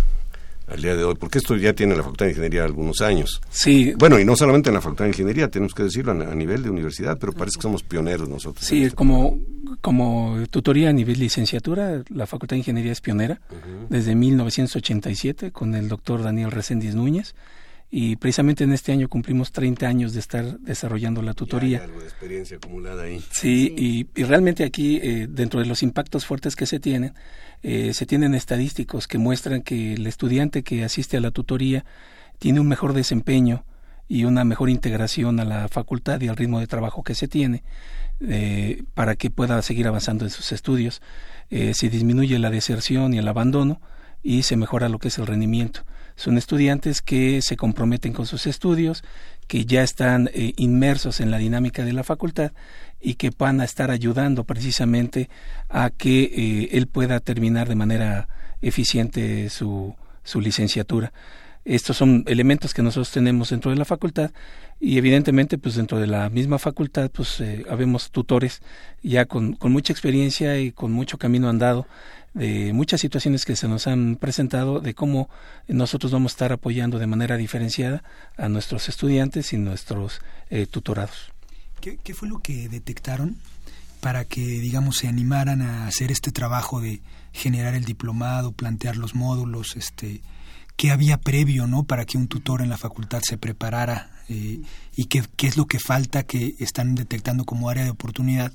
[0.71, 1.15] al día de hoy?
[1.15, 3.41] Porque esto ya tiene la Facultad de Ingeniería algunos años.
[3.49, 3.93] Sí.
[3.97, 6.69] Bueno, y no solamente en la Facultad de Ingeniería, tenemos que decirlo a, nivel de
[6.69, 8.65] universidad, pero parece que somos pioneros nosotros.
[8.65, 9.37] Sí, como,
[9.81, 13.41] como tutoría a nivel licenciatura, la Facultad de Ingeniería es pionera
[13.89, 17.35] desde 1987 con el doctor Daniel Reséndiz Núñez
[17.91, 21.79] y precisamente en este año cumplimos 30 años de estar desarrollando la tutoría.
[21.79, 23.21] Ya hay algo de experiencia acumulada ahí.
[23.31, 27.13] Sí, Y, realmente aquí, eh, dentro de los impactos fuertes que se tienen,
[27.63, 31.85] eh, se tienen estadísticos que muestran que el estudiante que asiste a la tutoría
[32.39, 33.65] tiene un mejor desempeño
[34.11, 37.63] y una mejor integración a la facultad y al ritmo de trabajo que se tiene
[38.19, 41.01] eh, para que pueda seguir avanzando en sus estudios.
[41.49, 43.79] Eh, se disminuye la deserción y el abandono
[44.21, 45.83] y se mejora lo que es el rendimiento.
[46.21, 49.03] Son estudiantes que se comprometen con sus estudios,
[49.47, 52.51] que ya están eh, inmersos en la dinámica de la facultad
[53.01, 55.31] y que van a estar ayudando precisamente
[55.67, 58.27] a que eh, él pueda terminar de manera
[58.61, 61.11] eficiente su, su licenciatura.
[61.65, 64.29] Estos son elementos que nosotros tenemos dentro de la facultad
[64.79, 68.61] y evidentemente pues dentro de la misma facultad pues eh, habemos tutores
[69.01, 71.87] ya con, con mucha experiencia y con mucho camino andado
[72.33, 75.29] de muchas situaciones que se nos han presentado, de cómo
[75.67, 78.03] nosotros vamos a estar apoyando de manera diferenciada
[78.37, 81.31] a nuestros estudiantes y nuestros eh, tutorados.
[81.81, 83.37] ¿Qué, ¿Qué, fue lo que detectaron
[83.99, 87.01] para que, digamos, se animaran a hacer este trabajo de
[87.33, 90.21] generar el diplomado, plantear los módulos, este,
[90.75, 91.83] qué había previo, ¿no?
[91.83, 94.61] Para que un tutor en la facultad se preparara eh,
[94.95, 98.51] y qué, qué es lo que falta que están detectando como área de oportunidad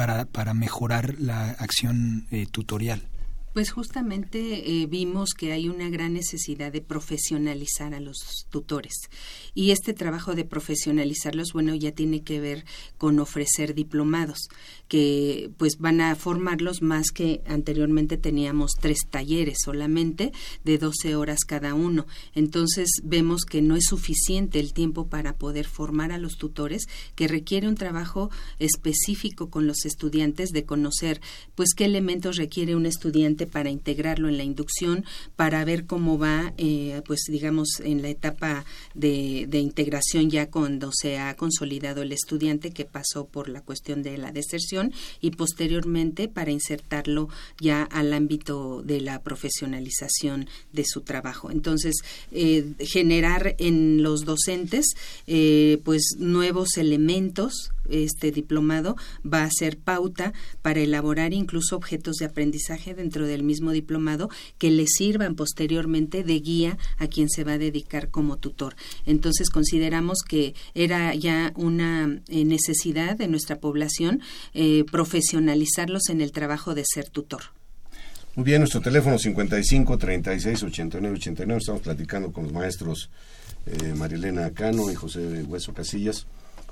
[0.00, 3.02] para, para mejorar la acción eh, tutorial.
[3.52, 8.94] Pues justamente eh, vimos que hay una gran necesidad de profesionalizar a los tutores
[9.54, 12.64] y este trabajo de profesionalizarlos, bueno, ya tiene que ver
[12.96, 14.48] con ofrecer diplomados
[14.86, 20.32] que pues van a formarlos más que anteriormente teníamos tres talleres solamente
[20.64, 22.06] de 12 horas cada uno.
[22.34, 27.28] Entonces vemos que no es suficiente el tiempo para poder formar a los tutores, que
[27.28, 31.20] requiere un trabajo específico con los estudiantes de conocer
[31.54, 35.04] pues qué elementos requiere un estudiante para integrarlo en la inducción,
[35.36, 41.18] para ver cómo va, eh, pues digamos, en la etapa de, integración ya cuando se
[41.18, 46.50] ha consolidado el estudiante que pasó por la cuestión de la deserción y posteriormente para
[46.50, 47.28] insertarlo
[47.60, 51.50] ya al ámbito de la profesionalización de su trabajo.
[51.50, 51.96] Entonces,
[52.32, 54.94] eh, generar en los docentes
[55.26, 62.26] eh, pues nuevos elementos este diplomado va a ser pauta para elaborar incluso objetos de
[62.26, 67.52] aprendizaje dentro del mismo diplomado que le sirvan posteriormente de guía a quien se va
[67.52, 68.76] a dedicar como tutor.
[69.06, 74.20] Entonces consideramos que era ya una eh, necesidad de nuestra población
[74.54, 77.42] eh, profesionalizarlos en el trabajo de ser tutor.
[78.36, 81.58] Muy bien, nuestro teléfono 55 36 89 89.
[81.58, 83.10] Estamos platicando con los maestros
[83.66, 86.26] eh, Marilena Cano y José Hueso Casillas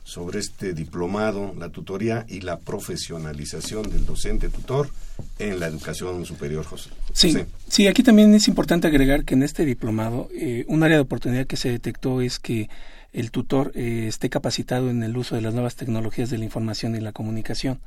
[0.08, 4.88] sobre este diplomado, la tutoría y la profesionalización del docente tutor
[5.38, 6.88] en la educación superior, José.
[7.12, 7.36] Sí,
[7.68, 11.46] sí, aquí también es importante agregar que en este diplomado eh, un área de oportunidad
[11.46, 12.70] que se detectó es que
[13.12, 16.96] el tutor eh, esté capacitado en el uso de las nuevas tecnologías de la información
[16.96, 17.78] y la comunicación.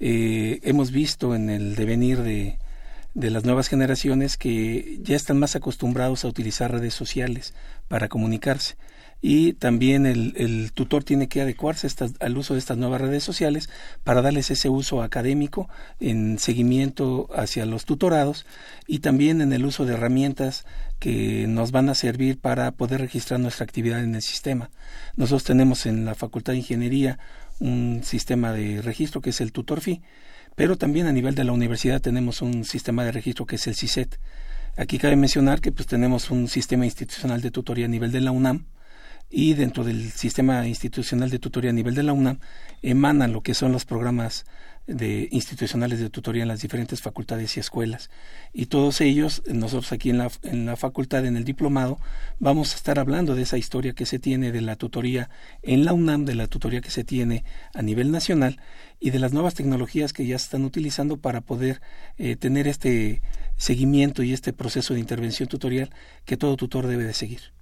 [0.00, 2.58] Eh, hemos visto en el devenir de,
[3.14, 7.54] de las nuevas generaciones que ya están más acostumbrados a utilizar redes sociales
[7.86, 8.74] para comunicarse
[9.24, 13.70] y también el, tutor tiene que adecuarse al uso de estas nuevas redes sociales
[14.02, 15.68] para darles ese uso académico
[16.00, 18.44] en seguimiento hacia los tutorados
[18.88, 20.66] y también en el uso de herramientas
[20.98, 24.70] que nos van a servir para poder registrar nuestra actividad en el sistema.
[25.16, 27.20] Nosotros tenemos en la Facultad de Ingeniería
[27.60, 30.02] un sistema de registro que es el TutorFi,
[30.56, 33.76] pero también a nivel de la universidad tenemos un sistema de registro que es el
[33.76, 34.18] CISET.
[34.76, 38.32] Aquí cabe mencionar que pues tenemos un sistema institucional de tutoría a nivel de la
[38.32, 38.66] UNAM,
[39.34, 42.38] y dentro del sistema institucional de tutoría a nivel de la UNAM
[42.82, 44.44] emanan lo que son los programas
[44.86, 48.10] de institucionales de tutoría en las diferentes facultades y escuelas.
[48.52, 51.98] Y todos ellos, nosotros aquí en la, en la facultad, en el diplomado,
[52.40, 55.30] vamos a estar hablando de esa historia que se tiene de la tutoría
[55.62, 58.60] en la UNAM, de la tutoría que se tiene a nivel nacional
[59.00, 61.80] y de las nuevas tecnologías que ya se están utilizando para poder
[62.18, 63.22] eh, tener este
[63.56, 65.90] seguimiento y este proceso de intervención tutorial
[66.26, 67.61] que todo tutor debe de seguir.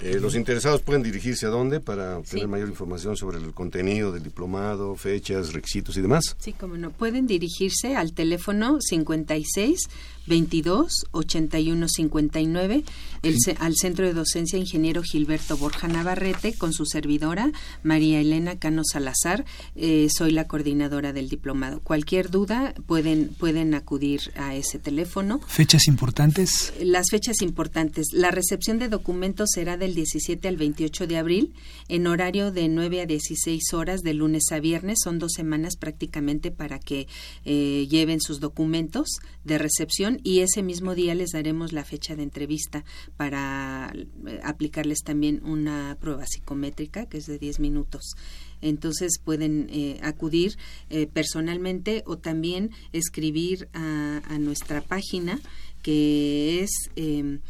[0.00, 4.22] Eh, los interesados pueden dirigirse a dónde para obtener mayor información sobre el contenido del
[4.22, 6.36] diplomado, fechas, requisitos y demás.
[6.38, 6.90] Sí, como no.
[6.90, 9.88] Pueden dirigirse al teléfono 56
[10.28, 12.84] 22 81 59
[13.22, 17.50] el, al Centro de Docencia Ingeniero Gilberto Borja Navarrete con su servidora
[17.82, 19.44] María Elena Cano Salazar.
[19.74, 21.80] Eh, soy la coordinadora del diplomado.
[21.80, 25.40] Cualquier duda pueden, pueden acudir a ese teléfono.
[25.46, 26.72] ¿Fechas importantes?
[26.80, 28.08] Las fechas importantes.
[28.12, 31.54] La recepción de documentos será del 17 al 28 de abril
[31.88, 34.98] en horario de 9 a 16 horas de lunes a viernes.
[35.02, 37.08] Son dos semanas prácticamente para que
[37.44, 39.08] eh, lleven sus documentos
[39.44, 42.84] de recepción y ese mismo día les daremos la fecha de entrevista
[43.16, 43.92] para
[44.26, 48.14] eh, aplicarles también una prueba psicométrica que es de 10 minutos.
[48.60, 50.56] Entonces pueden eh, acudir
[50.90, 55.40] eh, personalmente o también escribir a, a nuestra página
[55.82, 57.40] que es em,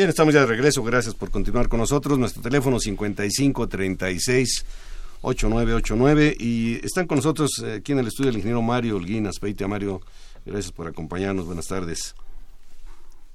[0.00, 0.82] Bien, estamos ya de regreso.
[0.82, 2.18] Gracias por continuar con nosotros.
[2.18, 4.64] Nuestro teléfono 55 36
[5.20, 9.66] 8989 y están con nosotros eh, aquí en el estudio el ingeniero Mario Holguín Aspeite.
[9.66, 10.00] Mario,
[10.46, 11.44] gracias por acompañarnos.
[11.44, 12.14] Buenas tardes.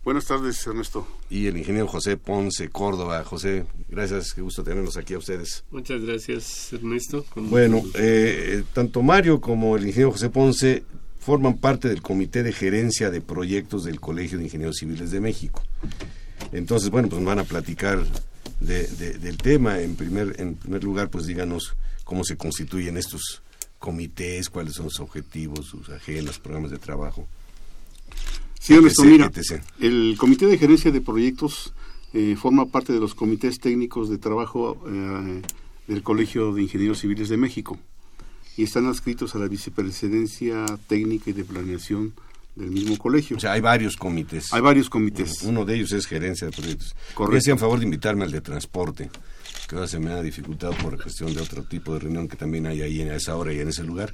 [0.03, 1.07] Buenas tardes, Ernesto.
[1.29, 3.23] Y el ingeniero José Ponce Córdoba.
[3.23, 5.63] José, gracias, qué gusto tenerlos aquí a ustedes.
[5.69, 7.27] Muchas gracias, Ernesto.
[7.35, 10.83] Bueno, eh, tanto Mario como el ingeniero José Ponce
[11.19, 15.61] forman parte del Comité de Gerencia de Proyectos del Colegio de Ingenieros Civiles de México.
[16.51, 18.05] Entonces, bueno, pues van a platicar
[18.59, 18.87] de,
[19.17, 19.79] del tema.
[19.79, 23.41] En primer, en primer lugar, pues díganos cómo se constituyen estos
[23.79, 27.27] comités, cuáles son sus objetivos, sus agendas, programas de trabajo.
[28.59, 29.31] Sí, Ernesto, mira,
[29.79, 31.73] el Comité de Gerencia de Proyectos
[32.13, 35.41] eh, forma parte de los comités técnicos de trabajo eh,
[35.87, 37.77] del Colegio de Ingenieros Civiles de México
[38.57, 42.13] y están adscritos a la Vicepresidencia Técnica y de Planeación
[42.55, 43.37] del mismo colegio.
[43.37, 44.53] O sea, hay varios comités.
[44.53, 45.41] Hay varios comités.
[45.43, 46.95] Uno de ellos es gerencia de proyectos.
[47.13, 47.53] Correcto.
[47.53, 49.09] a favor de invitarme al de transporte,
[49.67, 52.67] que ahora se me ha dificultado por cuestión de otro tipo de reunión que también
[52.67, 54.13] hay ahí en esa hora y en ese lugar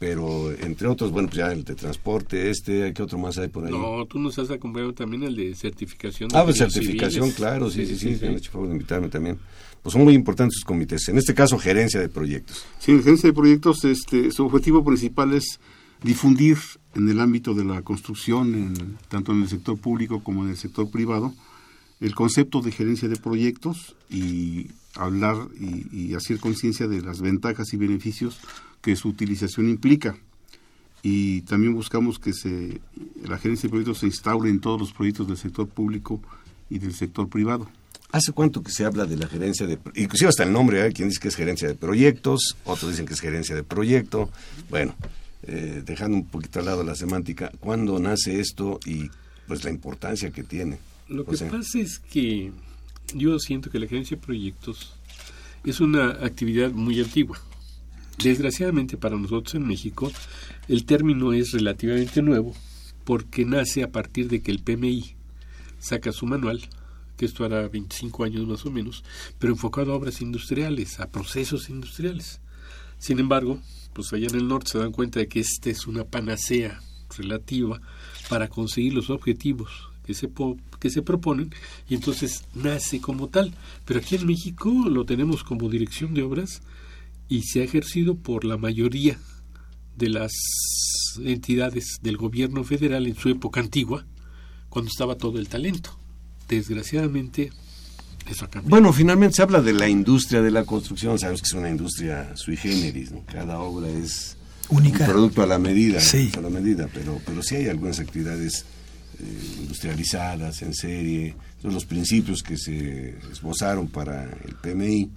[0.00, 3.66] pero entre otros, bueno, pues ya el de transporte, este, ¿qué otro más hay por
[3.66, 3.70] ahí?
[3.70, 6.30] No, tú nos has acompañado también el de certificación.
[6.30, 9.38] De ah, pues certificación, claro, sí, sí, sí, me han hecho favor de invitarme también.
[9.82, 12.64] Pues son muy importantes sus comités, en este caso gerencia de proyectos.
[12.78, 15.60] Sí, gerencia de proyectos, este, su objetivo principal es
[16.02, 16.56] difundir
[16.94, 20.56] en el ámbito de la construcción, en, tanto en el sector público como en el
[20.56, 21.34] sector privado,
[22.00, 27.72] el concepto de gerencia de proyectos y hablar y, y hacer conciencia de las ventajas
[27.72, 28.40] y beneficios
[28.80, 30.16] que su utilización implica.
[31.02, 32.80] Y también buscamos que se,
[33.22, 36.20] la gerencia de proyectos se instaure en todos los proyectos del sector público
[36.68, 37.68] y del sector privado.
[38.12, 39.78] ¿Hace cuánto que se habla de la gerencia de...
[39.94, 40.92] Inclusive hasta el nombre, hay ¿eh?
[40.92, 44.30] quien dice que es gerencia de proyectos, otros dicen que es gerencia de proyecto.
[44.68, 44.94] Bueno,
[45.42, 49.10] eh, dejando un poquito al lado la semántica, ¿cuándo nace esto y
[49.46, 50.78] pues la importancia que tiene?
[51.08, 52.52] Lo que pasa es que
[53.14, 54.94] yo siento que la gerencia de proyectos
[55.64, 57.40] es una actividad muy antigua.
[58.22, 60.12] Desgraciadamente para nosotros en México
[60.68, 62.54] el término es relativamente nuevo
[63.04, 65.16] porque nace a partir de que el PMI
[65.78, 66.60] saca su manual,
[67.16, 69.02] que esto hará 25 años más o menos,
[69.38, 72.40] pero enfocado a obras industriales, a procesos industriales.
[72.98, 73.58] Sin embargo,
[73.92, 76.80] pues allá en el norte se dan cuenta de que esta es una panacea
[77.16, 77.80] relativa
[78.28, 79.70] para conseguir los objetivos
[80.04, 80.28] que se,
[80.78, 81.52] que se proponen
[81.88, 83.52] y entonces nace como tal.
[83.84, 86.62] Pero aquí en México lo tenemos como dirección de obras
[87.28, 89.18] y se ha ejercido por la mayoría
[89.96, 90.32] de las
[91.22, 94.06] entidades del gobierno federal en su época antigua,
[94.68, 95.96] cuando estaba todo el talento.
[96.48, 97.50] Desgraciadamente,
[98.30, 98.48] eso.
[98.64, 102.36] Bueno, finalmente se habla de la industria de la construcción, sabemos que es una industria
[102.36, 104.36] sui generis, cada obra es
[104.68, 105.04] Única.
[105.04, 108.64] un producto a la medida, a la medida, pero, pero sí hay algunas actividades
[109.18, 115.10] eh, industrializadas en serie, son los principios que se esbozaron para el PMI,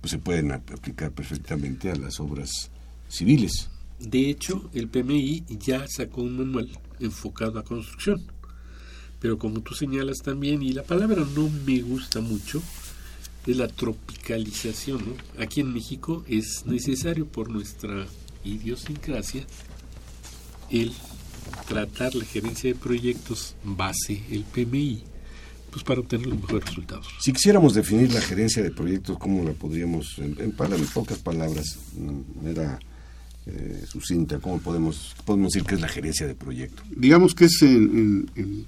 [0.00, 2.70] pues se pueden aplicar perfectamente a las obras
[3.08, 3.68] civiles.
[4.00, 6.68] De hecho, el PMI ya sacó un manual
[7.00, 8.22] enfocado a construcción.
[9.20, 12.62] Pero como tú señalas también, y la palabra no me gusta mucho,
[13.46, 15.16] es la tropicalización.
[15.38, 18.06] Aquí en México es necesario por nuestra
[18.44, 19.44] idiosincrasia
[20.70, 20.92] el
[21.68, 25.02] tratar la gerencia de proyectos base, el PMI,
[25.70, 27.06] pues para obtener los mejores resultados.
[27.20, 31.78] Si quisiéramos definir la gerencia de proyectos, ¿cómo la podríamos, en, en, en pocas palabras,
[31.96, 32.78] mm, era
[33.46, 36.82] eh, sucinta, ¿cómo podemos, podemos decir que es la gerencia de proyecto?
[36.94, 38.66] Digamos que es, en, en, en,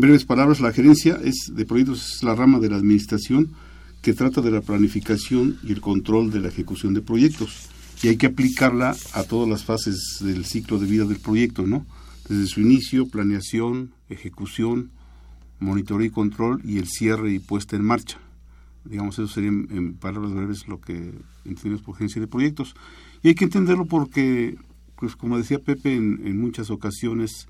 [0.00, 3.52] breves palabras, la gerencia es de proyectos es la rama de la administración
[4.00, 7.68] que trata de la planificación y el control de la ejecución de proyectos.
[8.02, 11.86] Y hay que aplicarla a todas las fases del ciclo de vida del proyecto, ¿no?
[12.28, 14.90] Desde su inicio, planeación, ejecución,
[15.60, 18.18] monitoreo y control y el cierre y puesta en marcha.
[18.84, 21.12] Digamos, eso sería en, en palabras breves lo que
[21.44, 22.74] entendemos por gerencia de proyectos.
[23.22, 24.56] Y hay que entenderlo porque,
[24.96, 27.46] pues como decía Pepe, en, en muchas ocasiones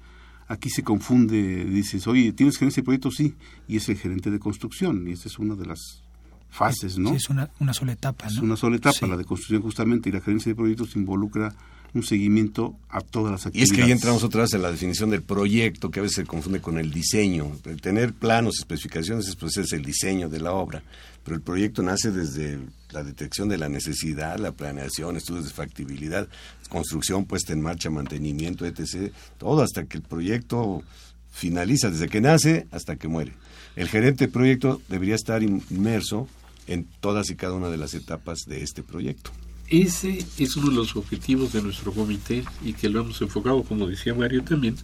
[0.53, 3.15] aquí se confunde, dices, oye, ¿tienes gerencia de proyectos?
[3.17, 3.35] Sí,
[3.67, 6.03] y es el gerente de construcción, y esa es una de las
[6.51, 7.11] fases, ¿no?
[7.11, 8.31] Sí, es una, una sola etapa, ¿no?
[8.33, 9.07] Es una sola etapa, Sí.
[9.09, 11.55] la de construcción justamente, y la gerencia de proyectos involucra
[11.95, 13.73] un seguimiento a todas las Y es actividades.
[13.73, 16.61] que ahí entramos otra vez en la definición del proyecto, que a veces se confunde
[16.61, 17.53] con el diseño.
[17.65, 20.83] El tener planos, especificaciones, es, pues, es el diseño de la obra.
[21.25, 22.59] Pero el proyecto nace desde
[22.91, 26.29] la detección de la necesidad, la planeación, estudios de factibilidad,
[26.69, 29.13] construcción, puesta en marcha, mantenimiento, etc.
[29.39, 30.83] Todo hasta que el proyecto
[31.31, 33.33] finaliza, desde que nace hasta que muere.
[33.77, 36.29] El gerente de proyecto debería estar inmerso
[36.67, 39.31] en todas y cada una de las etapas de este proyecto.
[39.73, 43.87] Ese es uno de los objetivos de nuestro comité y que lo hemos enfocado, como
[43.87, 44.77] decía Mario también,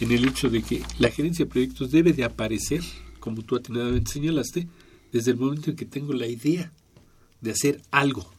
[0.00, 2.80] en el hecho de que la gerencia de proyectos debe de aparecer,
[3.18, 4.66] como tú atinadamente señalaste,
[5.12, 6.72] desde el momento en que tengo la idea
[7.42, 8.32] de hacer algo.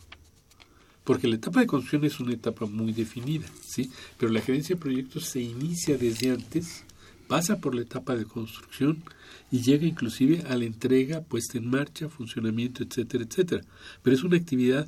[1.04, 3.92] Porque la etapa de construcción es una etapa muy definida, ¿sí?
[4.18, 6.84] Pero la gerencia de proyectos se inicia desde antes,
[7.28, 9.04] pasa por la etapa de construcción
[9.52, 13.64] y llega inclusive a la entrega, puesta en marcha, funcionamiento, etcétera, etcétera.
[14.02, 14.88] Pero es una actividad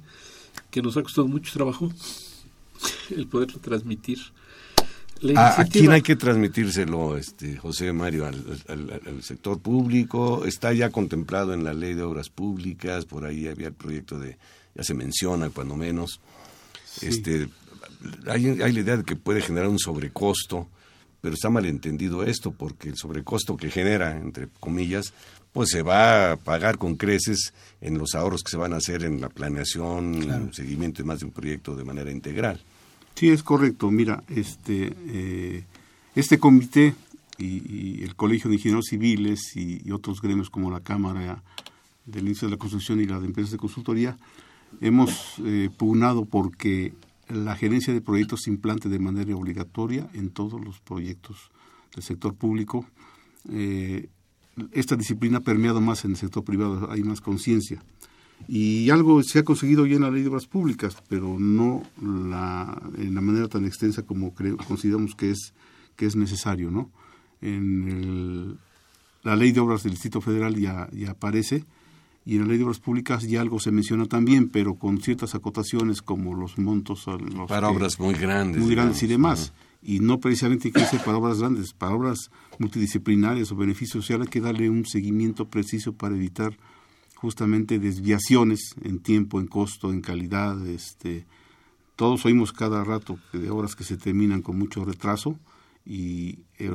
[0.72, 1.92] que nos ha costado mucho trabajo
[3.16, 4.20] el poderlo transmitir.
[5.38, 8.26] ¿A, quién hay que transmitírselo, este, José Mario?
[8.26, 10.44] ¿Al, al- al sector público?
[10.46, 13.06] ¿Está ya contemplado en la ley de obras públicas?
[13.06, 14.38] Por ahí había el proyecto de,
[14.76, 16.20] ya se menciona cuando menos.
[17.02, 17.48] Este,
[18.28, 20.68] hay, hay la idea de que puede generar un sobrecosto,
[21.24, 25.14] pero está malentendido esto porque el sobrecosto que genera, entre comillas,
[25.54, 29.04] pues se va a pagar con creces en los ahorros que se van a hacer
[29.06, 30.52] en la planeación, Claro.
[30.52, 32.60] seguimiento y más de un proyecto de manera integral.
[33.16, 33.90] Sí, es correcto.
[33.90, 35.64] Mira, este, eh,
[36.14, 36.94] este comité
[37.38, 37.46] y,
[38.02, 41.42] y el Colegio de Ingenieros Civiles y, y otros gremios como la Cámara
[42.06, 44.18] del Índice de la Construcción y la de Empresas de Consultoría
[44.82, 46.92] hemos eh, pugnado porque
[47.34, 51.52] la gerencia de proyectos se implante de manera obligatoria en todos los proyectos
[51.94, 52.86] del sector público.
[53.50, 54.10] Eh,
[54.72, 57.84] esta disciplina ha permeado más en el sector privado, hay más conciencia.
[58.48, 62.82] Y algo se ha conseguido ya en la ley de obras públicas, pero no la,
[62.98, 65.54] en la manera tan extensa como creo, consideramos que es,
[65.96, 66.70] que es necesario.
[66.70, 66.92] ¿no?
[67.42, 68.58] En
[69.24, 71.66] la ley de obras del Distrito Federal ya, ya aparece
[72.26, 75.36] y en la ley de obras públicas ya algo se menciona también, pero con ciertas
[75.36, 77.06] acotaciones como los montos.
[77.08, 78.62] los Para que- obras muy grandes.
[78.62, 79.54] muy grandes y demás.
[79.82, 84.28] Y no precisamente que ser para obras grandes, para obras multidisciplinarias o beneficio social hay
[84.30, 86.58] que darle un seguimiento preciso para evitar
[87.16, 90.66] justamente desviaciones en tiempo, en costo, en calidad.
[90.68, 91.26] Este,
[91.98, 95.38] todos oímos cada rato de obras que se terminan con mucho retraso
[95.86, 96.72] y eh,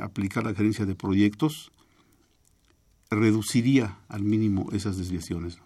[0.00, 1.70] aplicar la gerencia de proyectos
[3.10, 5.58] reduciría al mínimo esas desviaciones.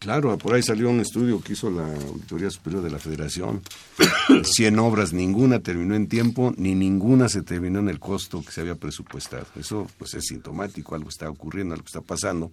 [0.00, 3.60] Claro, por ahí salió un estudio que hizo la Auditoría Superior de la Federación.
[4.42, 8.62] 100 obras, ninguna terminó en tiempo, ni ninguna se terminó en el costo que se
[8.62, 9.46] había presupuestado.
[9.56, 12.50] Eso pues es sintomático, algo está ocurriendo, algo está pasando,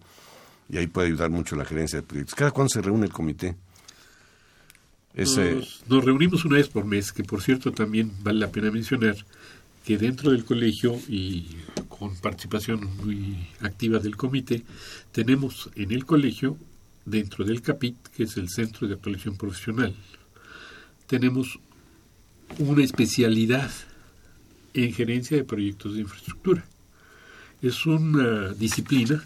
[0.70, 2.36] y ahí puede ayudar mucho la gerencia de proyectos.
[2.36, 3.56] ¿Cada cuándo se reúne el comité?
[5.16, 9.16] Nos, nos reunimos una vez por mes, que por cierto también vale la pena mencionar
[9.86, 11.48] que dentro del colegio y
[12.00, 14.64] con participación muy activa del comité,
[15.12, 16.58] tenemos en el colegio
[17.06, 19.96] dentro del CAPIT, que es el Centro de Actualización Profesional,
[21.08, 21.60] tenemos
[22.60, 23.72] una especialidad
[24.74, 26.66] en gerencia de proyectos de infraestructura.
[27.62, 29.24] Es una disciplina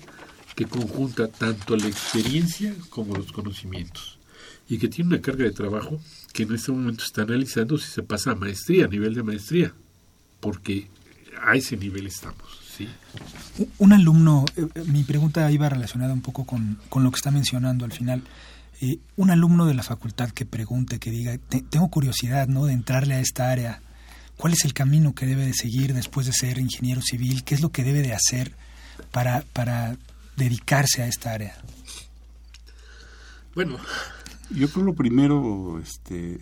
[0.55, 4.19] que conjunta tanto la experiencia como los conocimientos
[4.69, 5.99] y que tiene una carga de trabajo
[6.33, 9.73] que en este momento está analizando si se pasa a maestría, a nivel de maestría,
[10.39, 10.87] porque
[11.41, 12.60] a ese nivel estamos.
[13.77, 17.85] Un alumno, eh, eh, mi pregunta iba relacionada un poco con, lo que está mencionando
[17.85, 18.23] al final.
[18.79, 21.37] Eh, un alumno de la facultad que pregunte, que diga,
[21.69, 22.65] tengo curiosidad ¿no?
[22.65, 23.81] de entrarle a esta área,
[24.37, 27.43] ¿cuál es el camino que debe de seguir después de ser ingeniero civil?
[27.43, 28.55] ¿Qué es lo que debe de hacer
[29.11, 29.97] para, para
[30.37, 31.55] dedicarse a esta área?
[33.53, 33.77] Bueno,
[34.49, 36.39] yo creo lo primero, este,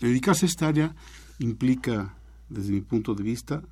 [0.00, 0.94] dedicarse a esta área
[1.38, 2.14] implica,
[2.48, 3.62] desde mi punto de vista,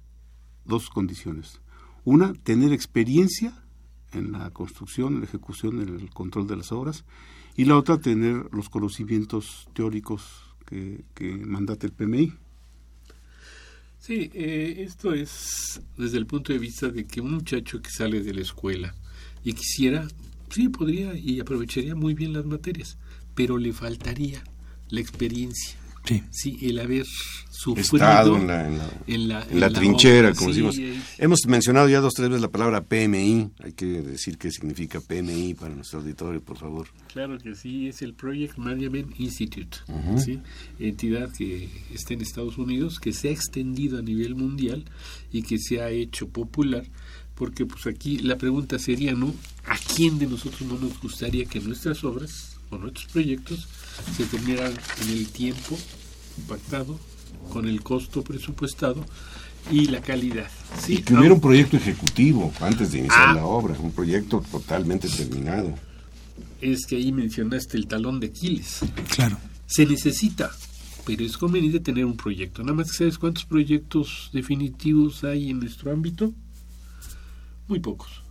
[0.68, 1.60] dos condiciones.
[2.04, 3.52] Una, tener experiencia
[4.12, 7.04] en la construcción, en la ejecución, en el control de las obras.
[7.56, 12.32] Y la otra, tener los conocimientos teóricos que, que mandate el PMI.
[13.98, 18.22] Sí, eh, esto es desde el punto de vista de que un muchacho que sale
[18.22, 18.94] de la escuela
[19.44, 20.06] y quisiera,
[20.50, 22.96] sí, podría y aprovecharía muy bien las materias,
[23.34, 24.42] pero le faltaría
[24.88, 25.76] la experiencia.
[26.04, 26.22] Sí.
[26.30, 27.04] sí el haber
[27.76, 28.68] Estado en la,
[29.48, 30.78] en la, trinchera, como decimos.
[31.18, 35.54] Hemos mencionado ya dos tres veces la palabra PMI, hay que decir qué significa PMI
[35.54, 36.86] para nuestro auditorio, por favor.
[37.12, 39.78] Claro que sí, es el Project Management Institute,
[40.78, 44.84] entidad que está en Estados Unidos, que se ha extendido a nivel mundial
[45.32, 46.84] y que se ha hecho popular,
[47.34, 49.34] porque pues aquí la pregunta sería, ¿no?
[49.66, 53.66] ¿A quién de nosotros no nos gustaría que nuestras obras o nuestros proyectos
[54.16, 55.76] se terminaran en el tiempo
[56.46, 56.98] pactado
[57.48, 59.04] con el costo presupuestado
[59.70, 60.48] y la calidad.
[60.80, 60.94] ¿sí?
[60.94, 63.34] Y que hubiera un proyecto ejecutivo antes de iniciar ah.
[63.34, 65.74] la obra, un proyecto totalmente terminado.
[66.60, 68.80] Es que ahí mencionaste el talón de Aquiles.
[69.14, 69.38] Claro.
[69.66, 70.50] Se necesita,
[71.04, 72.62] pero es conveniente tener un proyecto.
[72.62, 76.32] Nada más que sabes cuántos proyectos definitivos hay en nuestro ámbito.
[77.68, 78.22] Muy pocos.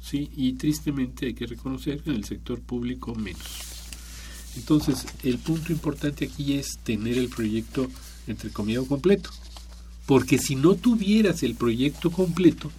[0.00, 3.74] Sí, y tristemente hay que reconocer que en el sector público menos.
[4.56, 7.88] Entonces, el punto importante aquí es tener el proyecto
[8.26, 9.30] entre comillas completo.
[10.06, 12.70] Porque si no tuvieras el proyecto completo,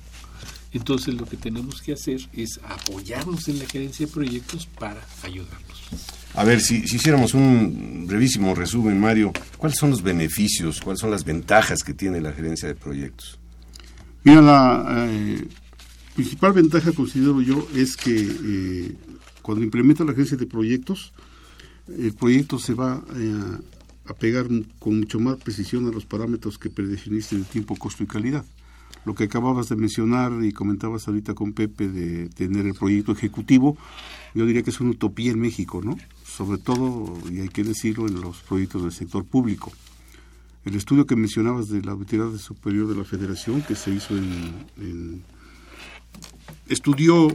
[0.71, 5.83] entonces lo que tenemos que hacer es apoyarnos en la gerencia de proyectos para ayudarnos.
[6.33, 11.11] A ver, si, si, hiciéramos un brevísimo resumen, Mario, ¿cuáles son los beneficios, cuáles son
[11.11, 13.39] las ventajas que tiene la gerencia de proyectos?
[14.25, 15.47] Mira, la eh,
[16.15, 18.95] principal ventaja, considero yo, es que eh,
[19.41, 21.13] cuando implementa la gerencia de proyectos,
[21.87, 23.57] el proyecto se va eh,
[24.07, 24.47] a pegar
[24.79, 28.45] con mucho más precisión a los parámetros que predefiniste de tiempo, costo y calidad.
[29.03, 33.77] Lo que acababas de mencionar y comentabas ahorita con Pepe de tener el proyecto ejecutivo,
[34.33, 35.97] yo diría que es una utopía en México, ¿no?
[36.23, 39.71] Sobre todo, y hay que decirlo, en los proyectos del sector público.
[40.65, 44.53] El estudio que mencionabas de la Auditoría Superior de la Federación, que se hizo en,
[44.77, 45.23] en
[46.67, 47.27] estudió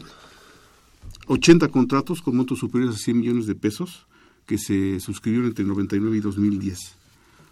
[1.27, 4.07] 80 contratos con montos superiores a 100 millones de pesos
[4.51, 6.77] que se suscribieron entre 99 y 2010.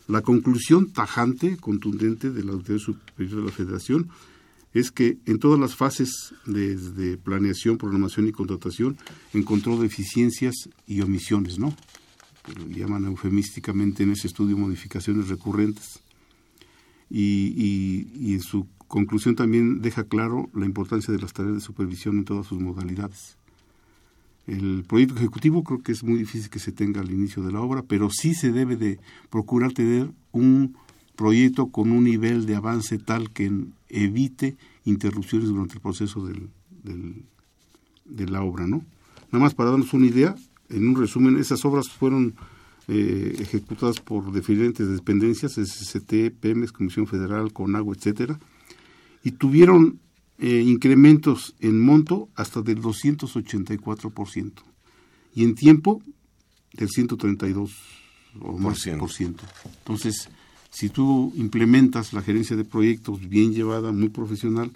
[0.08, 4.08] La conclusión tajante, contundente de la Autoridad Superior de la Federación
[4.74, 8.98] es que en todas las fases desde planeación, programación y contratación
[9.32, 10.56] encontró deficiencias
[10.88, 11.72] y omisiones, ¿no?
[12.68, 16.00] llaman eufemísticamente en ese estudio modificaciones recurrentes.
[17.10, 22.18] Y, y en su conclusión también deja claro la importancia de las tareas de supervisión
[22.18, 23.37] en todas sus modalidades.
[24.48, 27.60] El proyecto ejecutivo creo que es muy difícil que se tenga al inicio de la
[27.60, 30.74] obra, pero sí se debe de procurar tener un
[31.16, 33.52] proyecto con un nivel de avance tal que
[33.90, 36.48] evite interrupciones durante el proceso del,
[38.06, 38.86] de la obra, ¿no?
[39.30, 40.34] Nada más para darnos una idea,
[40.70, 42.34] en un resumen, esas obras fueron
[42.88, 48.38] eh, ejecutadas por diferentes dependencias, SST, PEMES, Comisión Federal, CONAGUA, etcétera,
[49.22, 50.00] y tuvieron
[50.38, 54.52] eh, incrementos en monto hasta del 284%
[55.34, 56.02] y en tiempo
[56.72, 57.72] del 132
[58.40, 59.44] o más por ciento.
[59.78, 60.28] Entonces,
[60.70, 64.70] si tú implementas la gerencia de proyectos bien llevada, muy profesional,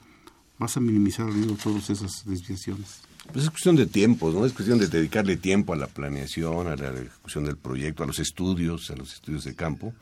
[0.58, 3.02] vas a minimizar el riesgo de todas esas desviaciones.
[3.32, 4.44] Pues es cuestión de tiempo, ¿no?
[4.44, 8.18] Es cuestión de dedicarle tiempo a la planeación, a la ejecución del proyecto, a los
[8.18, 9.94] estudios, a los estudios de campo,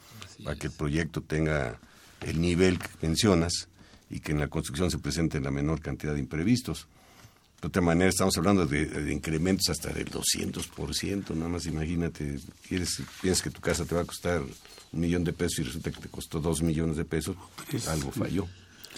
[0.43, 1.79] para que el proyecto tenga
[2.23, 3.69] el nivel que mencionas
[4.11, 6.89] y que en la construcción se presente la menor cantidad de imprevistos.
[7.63, 13.43] De otra manera, estamos hablando de, incrementos hasta del 200%, nada más imagínate, quieres, piensas
[13.43, 14.43] que tu casa te va a costar
[14.93, 17.37] un millón de pesos y resulta que te costó dos millones de pesos,
[17.71, 18.49] pues algo falló.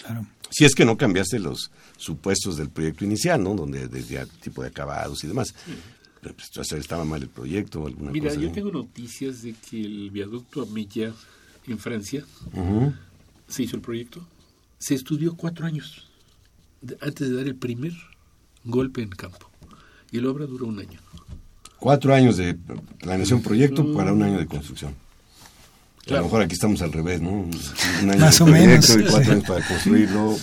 [0.01, 0.27] Claro.
[0.51, 3.55] Si es que no cambiaste los supuestos del proyecto inicial, ¿no?
[3.55, 5.55] Donde desde tipo de acabados y demás.
[6.23, 11.13] Pues, estaba mal el proyecto, alguna Mira, yo tengo noticias de que el viaducto Amilla
[11.67, 12.25] en Francia
[13.49, 14.25] se hizo el proyecto.
[14.83, 16.11] Se estudió cuatro años
[17.01, 17.93] antes de dar el primer
[18.65, 19.49] golpe en campo.
[20.11, 20.99] Y la obra duró un año.
[21.79, 22.57] Cuatro años de
[22.99, 24.93] planeación proyecto para un año de construcción.
[26.09, 27.31] A lo mejor aquí estamos al revés, ¿no?
[27.31, 27.53] Un
[28.11, 28.91] año Más o menos.
[28.91, 30.37] y cuatro años para construirlo.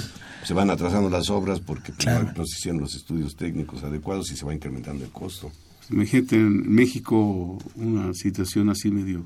[0.46, 1.92] Se van atrasando las obras porque
[2.38, 5.52] no se hicieron los estudios técnicos adecuados y se va incrementando el costo.
[5.90, 9.26] Imagínate en México una situación así medio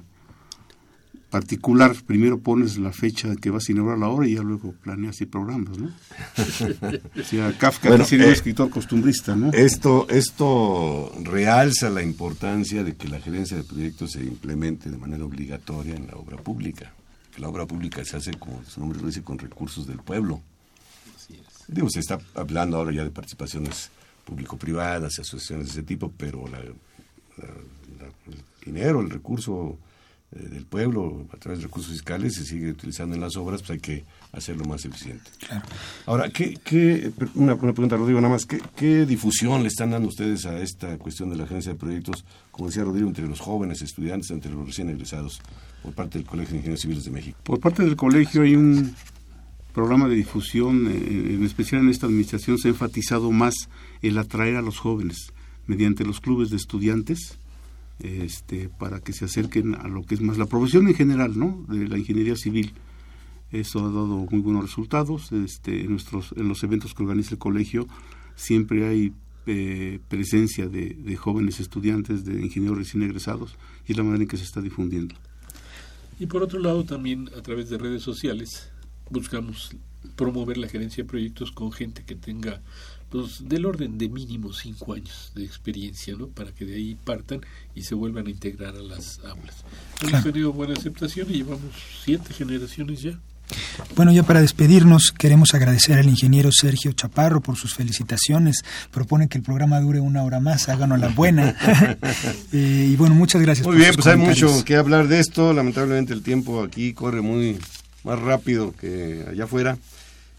[1.34, 5.20] particular, primero pones la fecha que vas a inaugurar la obra y ya luego planeas
[5.20, 5.88] y programas, ¿no?
[7.20, 9.52] o sea, Kafka bueno, un eh, escritor costumbrista, ¿no?
[9.52, 15.26] Esto, esto realza la importancia de que la gerencia de proyectos se implemente de manera
[15.26, 16.94] obligatoria en la obra pública.
[17.34, 20.40] Que la obra pública se hace, como su nombre lo dice, con recursos del pueblo.
[21.68, 23.90] Digo, se está hablando ahora ya de participaciones
[24.24, 26.76] público-privadas, asociaciones de ese tipo, pero el
[28.64, 29.80] dinero, el recurso
[30.36, 33.80] del pueblo a través de recursos fiscales se sigue utilizando en las obras, pues hay
[33.80, 35.30] que hacerlo más eficiente.
[36.06, 40.46] Ahora, ¿qué, qué, una, pregunta, Rodrigo, nada más, ¿qué, ¿qué, difusión le están dando ustedes
[40.46, 44.32] a esta cuestión de la agencia de proyectos, como decía Rodrigo, entre los jóvenes estudiantes,
[44.32, 45.42] entre los recién egresados,
[45.84, 47.38] por parte del Colegio de Ingenieros Civiles de México?
[47.44, 48.96] Por parte del colegio hay un
[49.74, 53.70] programa de difusión, eh, en especial en esta administración se ha enfatizado más
[54.02, 55.34] el atraer a los jóvenes
[55.68, 57.38] mediante los clubes de estudiantes,
[58.00, 61.66] este, para que se acerquen a lo que es más la profesión en general, ¿no?
[61.70, 62.74] De la ingeniería civil.
[63.52, 65.32] Eso ha dado muy buenos resultados.
[65.32, 67.88] Este, en, nuestros, en los eventos que organiza el colegio
[68.36, 69.14] siempre hay
[69.46, 73.56] eh, presencia de, de, jóvenes estudiantes, de ingenieros recién egresados,
[73.88, 75.16] y es la manera en que se está difundiendo.
[76.20, 78.70] Y por otro lado, también a través de redes sociales
[79.10, 79.76] buscamos
[80.16, 82.62] promover la gerencia de proyectos con gente que tenga
[83.14, 86.30] pues, del orden de mínimo cinco años de experiencia, ¿no?
[86.30, 87.42] Para que de ahí partan
[87.76, 89.64] y se vuelvan a integrar a las aulas.
[90.02, 91.72] Hemos tenido buena aceptación y llevamos
[92.04, 93.20] siete generaciones ya.
[93.96, 98.64] Bueno, ya para despedirnos, queremos agradecer al ingeniero Sergio Chaparro por sus felicitaciones.
[98.90, 101.56] Propone que el programa dure una hora más, háganos la buena.
[102.52, 103.66] Eh, y bueno, muchas gracias.
[103.66, 105.54] Muy bien, pues hay mucho que hablar de esto.
[105.54, 107.58] Lamentablemente el tiempo aquí corre muy
[108.04, 109.78] más rápido que allá afuera.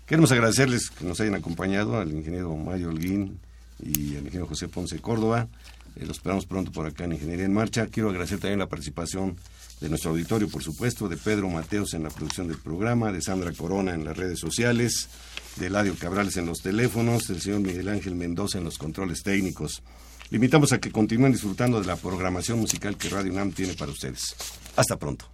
[0.06, 3.40] Queremos agradecerles que nos hayan acompañado al ingeniero Mario Holguín
[3.82, 5.48] y al ingeniero José Ponce Córdoba.
[5.96, 7.86] Eh, los esperamos pronto por acá en Ingeniería en Marcha.
[7.86, 9.36] Quiero agradecer también la participación
[9.80, 13.52] de nuestro auditorio, por supuesto, de Pedro Mateos en la producción del programa, de Sandra
[13.52, 15.08] Corona en las redes sociales,
[15.56, 19.82] de Eladio Cabrales en los teléfonos, del señor Miguel Ángel Mendoza en los controles técnicos.
[20.30, 23.90] Le invitamos a que continúen disfrutando de la programación musical que Radio UNAM tiene para
[23.90, 24.36] ustedes.
[24.76, 25.33] Hasta pronto.